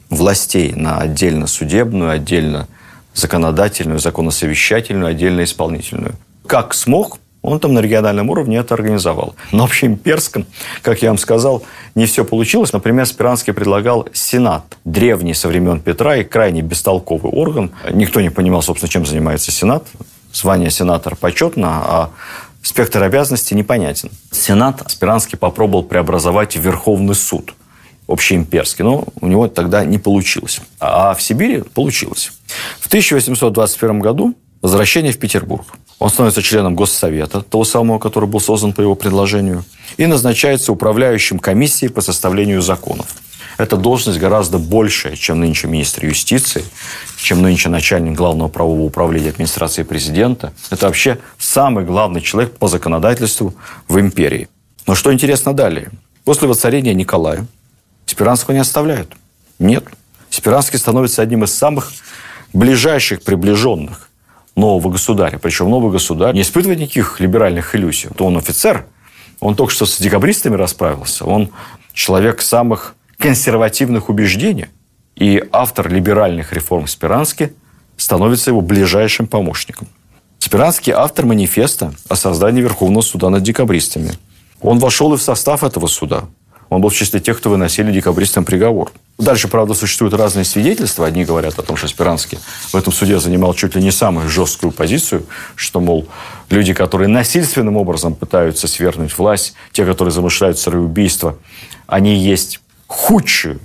[0.09, 2.67] властей на отдельно судебную, отдельно
[3.13, 6.15] законодательную, законосовещательную, отдельно исполнительную.
[6.47, 9.35] Как смог, он там на региональном уровне это организовал.
[9.51, 10.45] Но вообще имперском,
[10.81, 11.63] как я вам сказал,
[11.95, 12.73] не все получилось.
[12.73, 17.71] Например, Спиранский предлагал Сенат, древний со времен Петра и крайне бестолковый орган.
[17.91, 19.87] Никто не понимал, собственно, чем занимается Сенат.
[20.33, 22.09] Звание сенатора почетно, а
[22.61, 24.09] спектр обязанностей непонятен.
[24.31, 27.53] Сенат Спиранский попробовал преобразовать в Верховный суд
[28.07, 30.61] общеимперский, но у него тогда не получилось.
[30.79, 32.31] А в Сибири получилось.
[32.79, 35.65] В 1821 году возвращение в Петербург.
[35.99, 39.63] Он становится членом Госсовета, того самого, который был создан по его предложению,
[39.97, 43.07] и назначается управляющим комиссией по составлению законов.
[43.57, 46.63] Эта должность гораздо большая, чем нынче министр юстиции,
[47.17, 50.53] чем нынче начальник главного правового управления администрации президента.
[50.71, 53.53] Это вообще самый главный человек по законодательству
[53.87, 54.47] в империи.
[54.87, 55.91] Но что интересно далее?
[56.23, 57.45] После воцарения Николая
[58.05, 59.13] Спиранского не оставляют.
[59.59, 59.85] Нет.
[60.29, 61.91] Спиранский становится одним из самых
[62.53, 64.09] ближайших приближенных
[64.55, 65.37] нового государя.
[65.37, 68.09] Причем новый государь не испытывает никаких либеральных иллюзий.
[68.15, 68.85] То он офицер,
[69.39, 71.51] он только что с декабристами расправился, он
[71.93, 74.67] человек самых консервативных убеждений.
[75.15, 77.51] И автор либеральных реформ Спиранский
[77.97, 79.87] становится его ближайшим помощником.
[80.39, 84.13] Спиранский автор манифеста о создании Верховного суда над декабристами.
[84.61, 86.23] Он вошел и в состав этого суда.
[86.69, 88.91] Он был в числе тех, кто выносили декабристам приговор.
[89.17, 91.05] Дальше, правда, существуют разные свидетельства.
[91.05, 92.39] Одни говорят о том, что Спиранский
[92.71, 96.07] в этом суде занимал чуть ли не самую жесткую позицию, что, мол,
[96.49, 101.37] люди, которые насильственным образом пытаются свергнуть власть, те, которые замышляют сыроубийство,
[101.85, 103.59] они есть худшие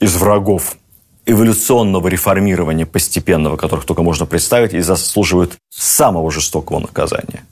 [0.00, 0.76] из врагов
[1.24, 7.44] эволюционного реформирования постепенного, которых только можно представить, и заслуживают самого жестокого наказания.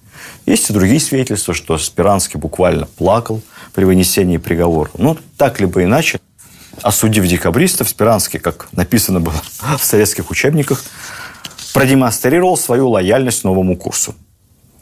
[0.47, 3.43] Есть и другие свидетельства, что Спиранский буквально плакал–
[3.75, 4.91] при вынесении приговора.
[4.97, 6.21] Ну, так либо иначе,
[6.83, 9.41] осудив декабристов, Спиранский, как написано было
[9.79, 10.83] в советских учебниках,
[11.73, 14.15] продемонстрировал свою лояльность новому курсу.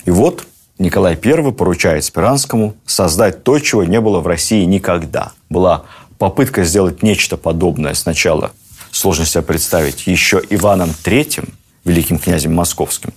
[0.04, 0.46] И вот
[0.78, 5.32] Николай I поручает Спиранскому создать то, чего не было в России никогда.
[5.48, 5.84] Была
[6.18, 8.52] попытка сделать нечто подобное сначала,
[8.90, 11.48] сложно себе представить, еще Иваном III,
[11.84, 13.12] великим князем московским,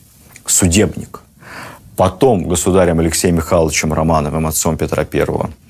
[0.45, 1.21] судебник.
[1.95, 5.25] Потом государем Алексеем Михайловичем Романовым, отцом Петра I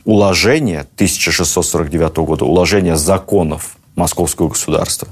[0.05, 5.07] уложение 1649 года, уложение законов Московского государства.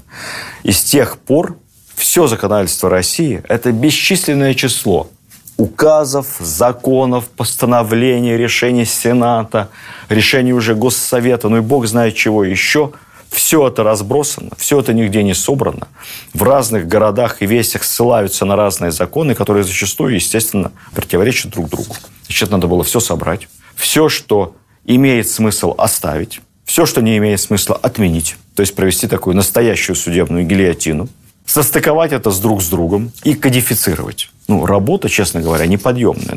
[0.62, 1.56] И с тех пор
[1.94, 5.08] все законодательство России– это бесчисленное число
[5.56, 9.68] указов, законов, постановлений, решений Сената,
[10.08, 12.92] решений уже Госсовета, ну и бог знает чего еще.
[13.34, 15.88] Все это разбросано, все это нигде не собрано.
[16.32, 21.96] В разных городах и весях ссылаются на разные законы, которые зачастую, естественно, противоречат друг другу.
[22.26, 23.48] Значит, надо было все собрать.
[23.74, 28.36] Все, что имеет смысл оставить, все, что не имеет смысла, отменить.
[28.54, 31.08] То есть провести такую настоящую судебную гильотину,
[31.44, 34.30] состыковать это с друг с другом и кодифицировать.
[34.46, 36.36] Ну, работа, честно говоря, неподъемная.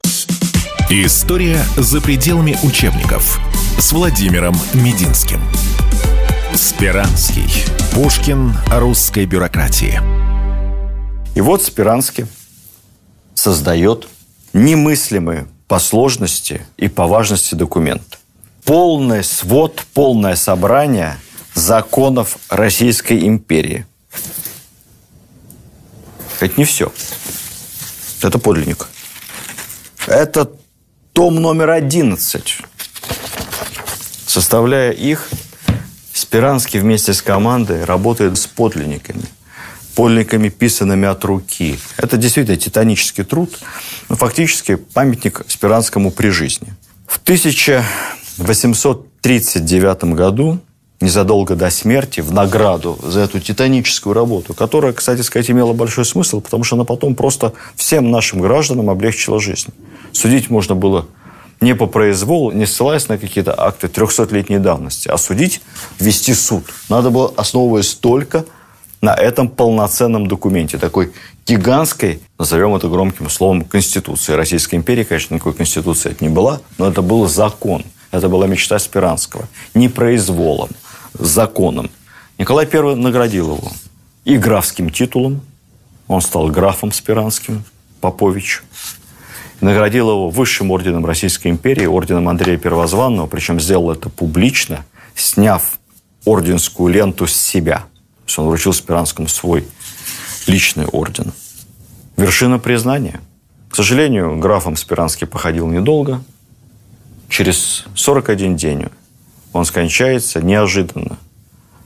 [0.90, 3.40] История за пределами учебников
[3.78, 5.42] с Владимиром Мединским.
[6.58, 7.66] Спиранский.
[7.94, 10.02] Пушкин русской бюрократии.
[11.36, 12.26] И вот Спиранский
[13.36, 14.08] создает
[14.54, 18.18] немыслимые по сложности и по важности документ
[18.66, 21.20] полный свод, полное собрание
[21.54, 23.86] законов Российской империи.
[26.40, 26.92] Это не все.
[28.24, 28.88] Это подлинник.
[30.08, 30.50] Это
[31.14, 32.62] том номер 11.
[34.26, 35.30] Составляя их,
[36.28, 39.24] Спиранский вместе с командой работает с подлинниками.
[39.96, 41.80] Подлинниками, писанными от руки.
[41.96, 43.58] Это действительно титанический труд.
[44.10, 46.68] Фактически памятник Спиранскому при жизни.
[47.08, 47.82] В 1000
[48.38, 50.60] в 839 году,
[51.00, 56.42] незадолго до смерти, в награду за эту титаническую работу, которая, кстати сказать, имела большой смысл,
[56.42, 59.70] потому что она потом просто всем нашим гражданам облегчила жизнь.
[60.12, 61.08] Судить можно было
[61.62, 65.62] не по произволу, не ссылаясь на какие-то акты 300-летней давности, а судить,
[66.00, 66.66] вести суд.
[66.90, 68.46] Надо было, основываясь только
[69.02, 71.14] на этом полноценном документе, такой
[71.46, 74.34] гигантской, назовем это громким словом, Конституции.
[74.34, 77.84] Российской империи, конечно, никакой Конституции это не была, но это был закон.
[78.12, 79.48] Это была мечта Спиранского.
[79.74, 80.70] Не произволом,
[81.14, 81.92] законом.
[82.38, 83.72] Николай I наградил его
[84.26, 85.42] и графским титулом,
[86.08, 87.64] он стал графом Спиранским,
[88.02, 88.64] Попович,
[89.62, 94.86] наградил его высшим орденом Российской империи, орденом Андрея Первозванного, причем сделал это публично,
[95.16, 95.80] сняв
[96.26, 97.78] орденскую ленту с себя.
[97.78, 99.66] То есть он вручил Спиранскому свой
[100.46, 101.32] личный орден.
[102.18, 103.22] Вершина признания.
[103.70, 106.24] К сожалению, графом Спиранский походил недолго.
[107.30, 108.86] Через 41 день
[109.54, 111.18] он скончается неожиданно,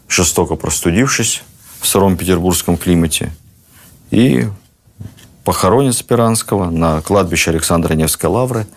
[0.08, 1.44] жестоко простудившись
[1.80, 3.32] в сыром петербургском климате.
[4.12, 4.48] И
[5.44, 8.68] похоронен Спиранского на кладбище Александра Невской лавры.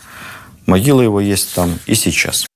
[0.66, 2.46] Могила его есть там и сейчас.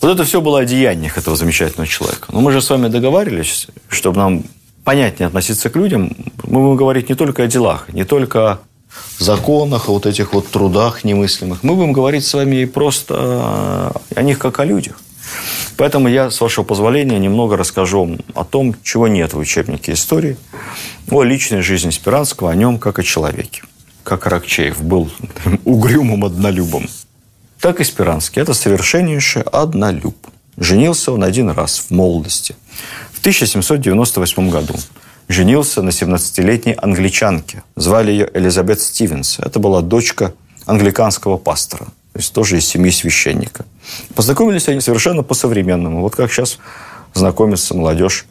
[0.00, 2.28] Вот это все было о деяниях этого замечательного человека.
[2.30, 4.44] Но мы же с вами договаривались, чтобы нам
[4.84, 8.58] понятнее относиться к людям, мы будем говорить не только о делах, не только о
[9.18, 11.62] законах, о вот этих вот трудах немыслимых.
[11.62, 15.00] Мы будем говорить с вами и просто о них как о людях.
[15.76, 20.36] Поэтому я, с вашего позволения, немного расскажу о том, чего нет в учебнике истории,
[21.10, 23.62] о личной жизни Спиранского, о нем как о человеке.
[24.02, 25.10] Как Аракчеев был
[25.64, 26.88] угрюмым однолюбом.
[27.60, 28.40] Так и Спиранский.
[28.40, 30.16] Это совершеннейший однолюб.
[30.56, 32.56] Женился он один раз в молодости.
[33.12, 34.74] В 1798 году
[35.28, 37.62] женился на 17-летней англичанке.
[37.74, 39.38] Звали ее Элизабет Стивенс.
[39.38, 40.32] Это была дочка
[40.66, 43.66] англиканского пастора то есть тоже из семьи священника.
[44.14, 46.00] Познакомились они совершенно по-современному.
[46.00, 46.58] Вот как сейчас
[47.12, 48.24] знакомится молодежь.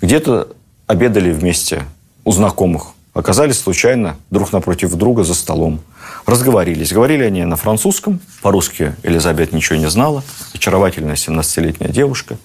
[0.00, 0.46] Где-то
[0.86, 1.82] обедали вместе
[2.24, 2.90] у знакомых.
[3.12, 5.80] Оказались случайно друг напротив друга за столом.
[6.26, 6.92] Разговорились.
[6.92, 8.20] Говорили они на французском.
[8.40, 10.22] По-русски Элизабет ничего не знала.
[10.52, 12.36] Очаровательная 17-летняя девушка.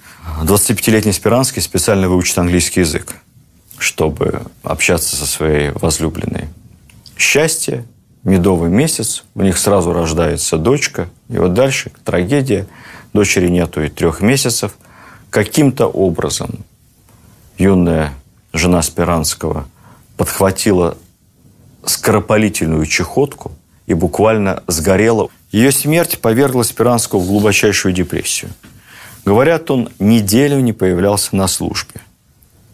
[0.41, 3.13] 25-летний Спиранский специально выучит английский язык,
[3.77, 6.47] чтобы общаться со своей возлюбленной.
[7.15, 7.85] Счастье,
[8.23, 12.67] медовый месяц, у них сразу рождается дочка, и вот дальше трагедия,
[13.13, 14.77] дочери нету и трех месяцев.
[15.29, 16.65] Каким-то образом
[17.57, 18.13] юная
[18.51, 19.67] жена Спиранского
[20.17, 20.97] подхватила
[21.85, 23.51] скоропалительную чехотку
[23.85, 25.29] и буквально сгорела.
[25.51, 28.51] Ее смерть повергла Спиранского в глубочайшую депрессию.
[29.25, 32.01] Говорят, он неделю не появлялся на службе.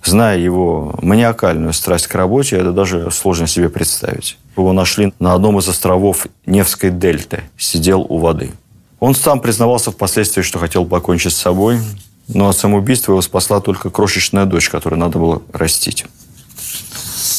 [0.05, 4.37] Зная его маниакальную страсть к работе, это даже сложно себе представить.
[4.55, 7.41] Его нашли на одном из островов Невской дельты.
[7.57, 8.51] Сидел у воды.
[8.99, 11.79] Он сам признавался впоследствии, что хотел покончить с собой,
[12.27, 16.05] но от самоубийства его спасла только крошечная дочь, которую надо было растить.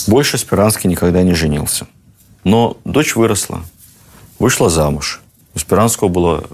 [0.08, 1.86] Больше Спиранский никогда не женился.
[2.42, 3.62] Но дочь выросла,
[4.40, 5.20] вышла замуж.
[5.54, 6.44] У Спиранского было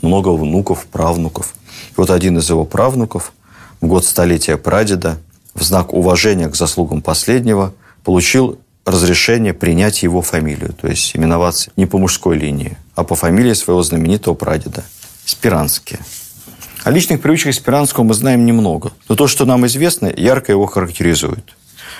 [0.00, 1.54] много внуков, правнуков.
[1.90, 3.32] И вот один из его правнуков
[3.80, 5.18] в год столетия прадеда
[5.54, 7.74] в знак уважения к заслугам последнего
[8.04, 13.52] получил разрешение принять его фамилию, то есть именоваться не по мужской линии, а по фамилии
[13.52, 14.84] своего знаменитого прадеда–
[15.24, 15.98] Спиранский.
[16.82, 21.54] О личных привычках Спиранского мы знаем немного, но то, что нам известно, ярко его характеризует.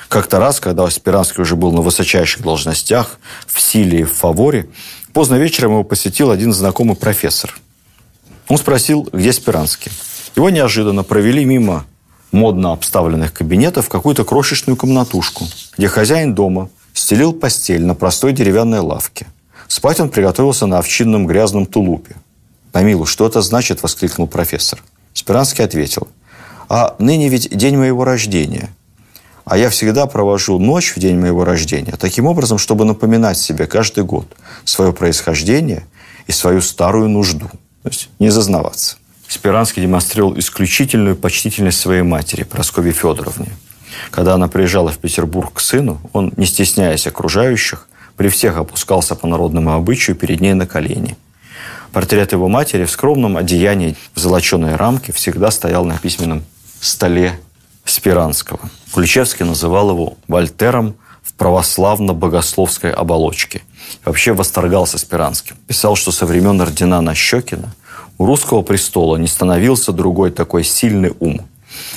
[0.08, 4.68] Как-то раз, когда Спиранский уже был на высочайших должностях, в силе и в фаворе,
[5.12, 7.56] поздно вечером его посетил один знакомый профессор.
[8.48, 9.92] Он спросил, где Спиранский.
[10.34, 11.84] Его неожиданно провели мимо
[12.32, 19.26] модно обставленных кабинетов какую-то крошечную комнатушку, где хозяин дома стелил постель на простой деревянной лавке.
[19.68, 22.16] Спать он приготовился на овчинном грязном тулупе.
[22.72, 24.82] «Помилуй, что это значит?»– воскликнул профессор.
[25.12, 26.08] Спиранский ответил.
[26.68, 28.70] «А ныне ведь день моего рождения.
[29.44, 34.04] А я всегда провожу ночь в день моего рождения таким образом, чтобы напоминать себе каждый
[34.04, 34.26] год
[34.64, 35.84] свое происхождение
[36.28, 37.48] и свою старую нужду.
[37.82, 38.99] То есть не зазнаваться».
[39.30, 43.46] Спиранский демонстрировал исключительную почтительность своей матери, Прасковье Федоровне.
[44.10, 49.28] Когда она приезжала в Петербург к сыну, он, не стесняясь окружающих, при всех опускался по
[49.28, 51.16] народному обычаю перед ней на колени.
[51.92, 56.42] Портрет его матери в скромном одеянии в золоченой рамке всегда стоял на письменном
[56.80, 57.38] столе
[57.84, 58.58] Спиранского.
[58.92, 63.62] Ключевский называл его Вольтером в православно-богословской оболочке.
[64.04, 65.56] вообще восторгался Спиранским.
[65.68, 67.72] Писал, что со времен Ордена Щекина
[68.20, 71.40] у русского престола не становился другой такой сильный ум.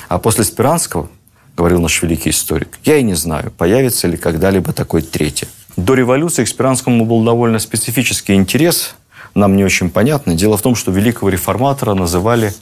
[0.08, 1.10] А после Спиранского,
[1.54, 5.48] говорил наш великий историк, я и не знаю, появится ли когда-либо такой третий.
[5.76, 8.94] До революции к Спиранскому был довольно специфический интерес,
[9.34, 10.34] нам не очень понятно.
[10.34, 12.54] Дело в том, что великого реформатора называли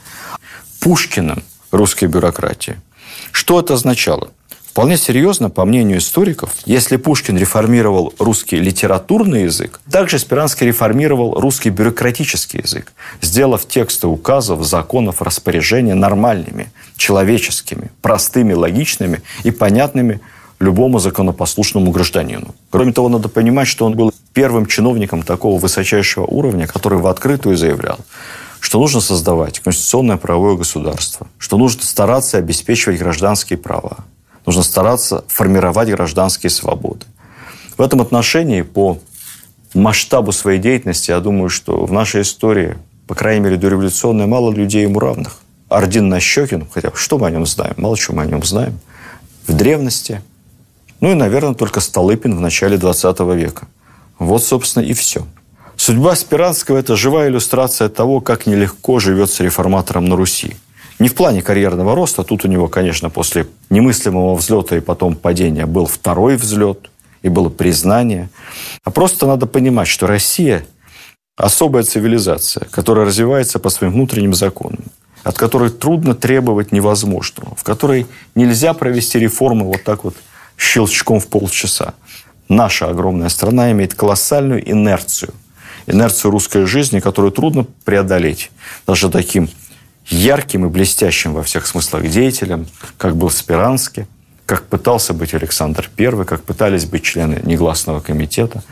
[0.80, 2.80] Пушкиным русской бюрократии.
[3.30, 4.30] Что это означало?
[4.72, 11.68] Вполне серьезно, по мнению историков, если Пушкин реформировал русский литературный язык, также Спиранский реформировал русский
[11.68, 20.22] бюрократический язык, сделав тексты указов, законов, распоряжения нормальными, человеческими, простыми, логичными и понятными
[20.58, 22.54] любому законопослушному гражданину.
[22.70, 27.58] Кроме того, надо понимать, что он был первым чиновником такого высочайшего уровня, который в открытую
[27.58, 27.98] заявлял,
[28.58, 33.98] что нужно создавать конституционное правовое государство, что нужно стараться обеспечивать гражданские права,
[34.46, 37.06] нужно стараться формировать гражданские свободы.
[37.76, 38.98] В этом отношении по
[39.74, 42.76] масштабу своей деятельности, я думаю, что в нашей истории,
[43.06, 45.38] по крайней мере, дореволюционной, мало людей ему равных.
[45.68, 47.74] Ордин Нащекин, хотя что мы о нем знаем?
[47.78, 48.78] Мало чего мы о нем знаем.
[49.46, 50.22] В древности.
[51.00, 53.66] Ну и, наверное, только Столыпин в начале 20 века.
[54.18, 55.26] Вот, собственно, и все.
[55.76, 60.56] Судьба Спиранского– это живая иллюстрация того, как нелегко живется реформаторам на Руси.
[61.02, 65.66] Не в плане карьерного роста, тут у него, конечно, после немыслимого взлета и потом падения
[65.66, 66.92] был второй взлет,
[67.22, 68.30] и было признание.
[68.84, 70.64] А просто надо понимать, что Россия–
[71.36, 74.84] особая цивилизация, которая развивается по своим внутренним законам,
[75.24, 80.14] от которой трудно требовать невозможного, в которой нельзя провести реформы вот так вот
[80.56, 81.94] щелчком в полчаса.
[82.48, 85.34] Наша огромная страна имеет колоссальную инерцию
[85.86, 88.50] инерцию русской жизни, которую трудно преодолеть
[88.86, 89.48] даже таким
[90.12, 92.66] ярким и блестящим во всех смыслах деятелем,
[92.98, 94.06] как был Спиранский,
[94.46, 98.62] как пытался быть Александр I, как пытались быть члены негласного комитета,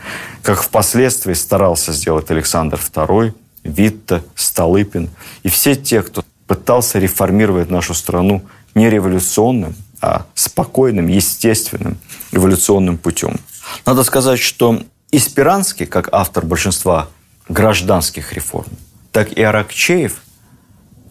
[0.43, 3.33] как впоследствии старался сделать Александр II,
[3.63, 5.09] Витте, Столыпин
[5.43, 8.43] и все те, кто пытался реформировать нашу страну
[8.75, 11.97] не революционным, а спокойным, естественным
[12.31, 13.39] эволюционным путем.
[13.85, 14.81] Надо сказать, что
[15.11, 17.07] и Спиранский, как автор большинства
[17.47, 18.67] гражданских реформ,
[19.11, 20.21] так и Аракчеев,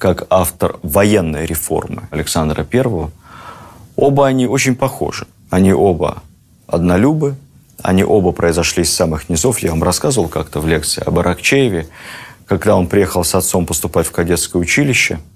[0.00, 3.10] как автор военной реформы Александра I,
[3.96, 5.26] оба они очень похожи.
[5.50, 6.22] Они оба
[6.66, 7.36] однолюбы,
[7.82, 9.58] они оба произошли из самых низов.
[9.58, 11.86] Я вам рассказывал как-то в лекции об Аракчееве,
[12.46, 15.20] когда он приехал с отцом поступать в кадетское училище–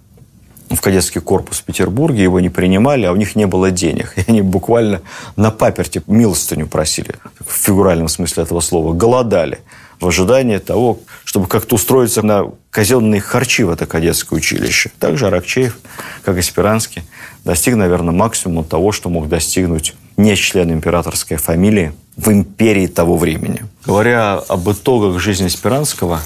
[0.70, 4.14] в кадетский корпус в Петербурге, его не принимали, а у них не было денег.
[4.16, 5.02] И они буквально
[5.36, 7.14] на паперте милостыню просили,
[7.46, 9.60] в фигуральном смысле этого слова, голодали
[10.00, 14.90] в ожидании того, чтобы как-то устроиться на казенные харчи в это кадетское училище.
[14.98, 15.78] Также Аракчеев,
[16.24, 17.02] как и Спиранский,
[17.44, 23.64] достиг, наверное, максимума того, что мог достигнуть не член императорской фамилии в империи того времени.
[23.84, 26.20] Говоря об итогах жизни Спиранского,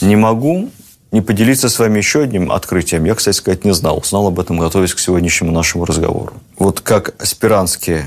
[0.00, 0.70] не могу
[1.12, 3.04] не поделиться с вами еще одним открытием.
[3.04, 4.02] Я, кстати сказать, не знал.
[4.04, 6.34] Знал об этом, готовясь к сегодняшнему нашему разговору.
[6.58, 8.02] Вот как Спиранский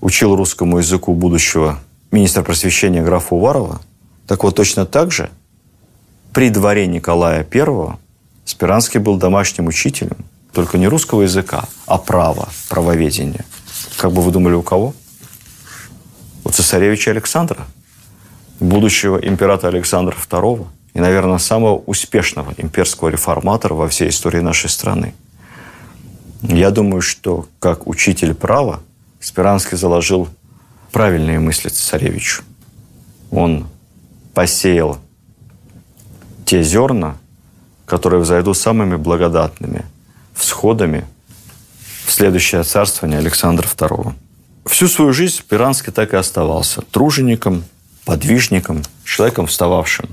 [0.00, 1.78] учил русскому языку будущего
[2.10, 3.80] министра просвещения графа Уварова,
[4.26, 5.30] так вот точно так же
[6.32, 7.96] при дворе Николая I
[8.44, 10.16] Спиранский был домашним учителем,
[10.52, 13.44] только не русского языка, а права, правоведения.
[13.96, 14.94] Как бы вы думали, у кого?
[16.44, 17.64] У цесаревича Александра,
[18.60, 25.12] будущего императора Александра II– и, наверное, самого успешного имперского реформатора во всей истории нашей страны.
[26.42, 28.80] Я думаю, что как учитель права
[29.20, 30.28] Спиранский заложил
[30.92, 32.42] правильные мысли цесаревичу.
[33.30, 33.66] Он
[34.34, 34.98] посеял
[36.44, 37.16] те зерна,
[37.86, 39.84] которые взойдут самыми благодатными
[40.34, 41.04] всходами
[42.06, 44.12] в следующее царствование Александра II.
[44.66, 47.64] Всю свою жизнь Спиранский так и оставался тружеником,
[48.04, 50.08] подвижником, человеком, встававшим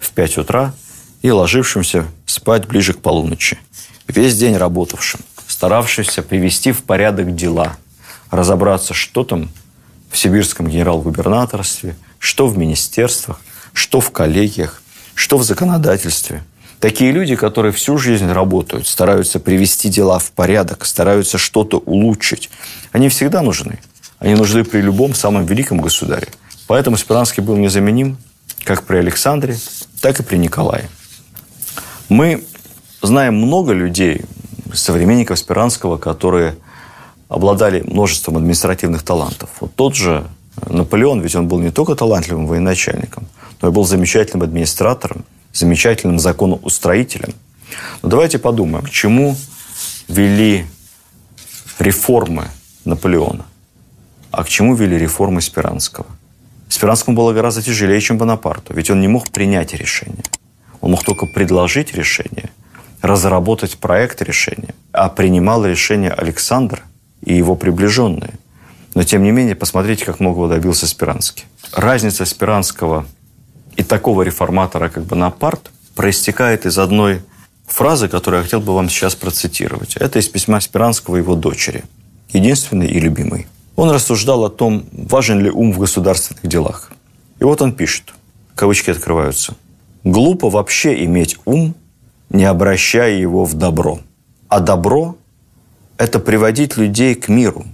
[0.00, 0.74] в 5 утра
[1.22, 3.58] и ложившимся спать ближе к полуночи.
[4.06, 7.76] Весь день работавшим, старавшимся привести в порядок дела,
[8.30, 9.50] разобраться, что там
[10.10, 13.40] в сибирском генерал-губернаторстве, что в министерствах,
[13.72, 14.82] что в коллегиях,
[15.14, 16.42] что в законодательстве.
[16.80, 22.50] Такие люди, которые всю жизнь работают, стараются привести дела в порядок, стараются что-то улучшить,
[22.92, 23.80] они всегда нужны.
[24.20, 26.28] Они нужны при любом самом великом государе.
[26.66, 28.18] Поэтому Спиранский был незаменим
[28.64, 29.56] как при Александре,
[30.00, 30.88] так и при Николае.
[32.08, 32.44] Мы
[33.02, 34.22] знаем много людей,
[34.72, 36.56] современников Спиранского, которые
[37.28, 39.50] обладали множеством административных талантов.
[39.60, 40.26] Вот тот же
[40.66, 43.28] Наполеон, ведь он был не только талантливым военачальником,
[43.60, 47.34] но и был замечательным администратором, замечательным законоустроителем.
[48.02, 49.36] Но давайте подумаем, к чему
[50.08, 50.66] вели
[51.78, 52.48] реформы
[52.84, 53.44] Наполеона,
[54.30, 56.06] а к чему вели реформы Спиранского.
[56.68, 60.24] Спиранскому было гораздо тяжелее, чем Бонапарту, ведь он не мог принять решение.
[60.80, 62.50] Он мог только предложить решение,
[63.02, 66.82] разработать проект решения, а принимал решение Александр
[67.22, 68.34] и его приближенные.
[68.94, 71.44] Но, тем не менее, посмотрите, как многого добился Спиранский.
[71.72, 73.06] Разница Спиранского
[73.78, 77.22] и такого реформатора, как Бонапарт, проистекает из одной
[77.66, 79.96] фразы, которую я хотел бы вам сейчас процитировать.
[79.96, 81.84] Это из письма Спиранского его дочери.
[82.30, 83.46] единственный и любимый.
[83.74, 86.90] Он рассуждал о том, важен ли ум в государственных делах.
[87.38, 88.12] И вот он пишет,
[88.54, 89.54] кавычки открываются,
[90.04, 91.74] «Глупо вообще иметь ум,
[92.28, 94.00] не обращая его в добро.
[94.48, 95.16] А добро–
[95.96, 97.64] это приводить людей к миру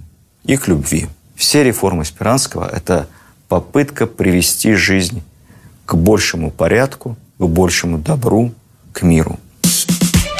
[0.43, 1.07] и к любви.
[1.35, 3.07] Все реформы Спиранского– это
[3.49, 5.21] попытка привести жизнь
[5.85, 8.53] к большему порядку, к большему добру,
[8.91, 9.39] к миру.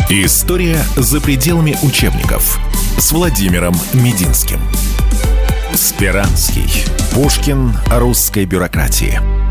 [0.09, 2.59] История за пределами учебников
[2.97, 4.59] с Владимиром Мединским.
[5.73, 6.85] Спиранский.
[7.13, 9.44] Пушкин русской бюрократии.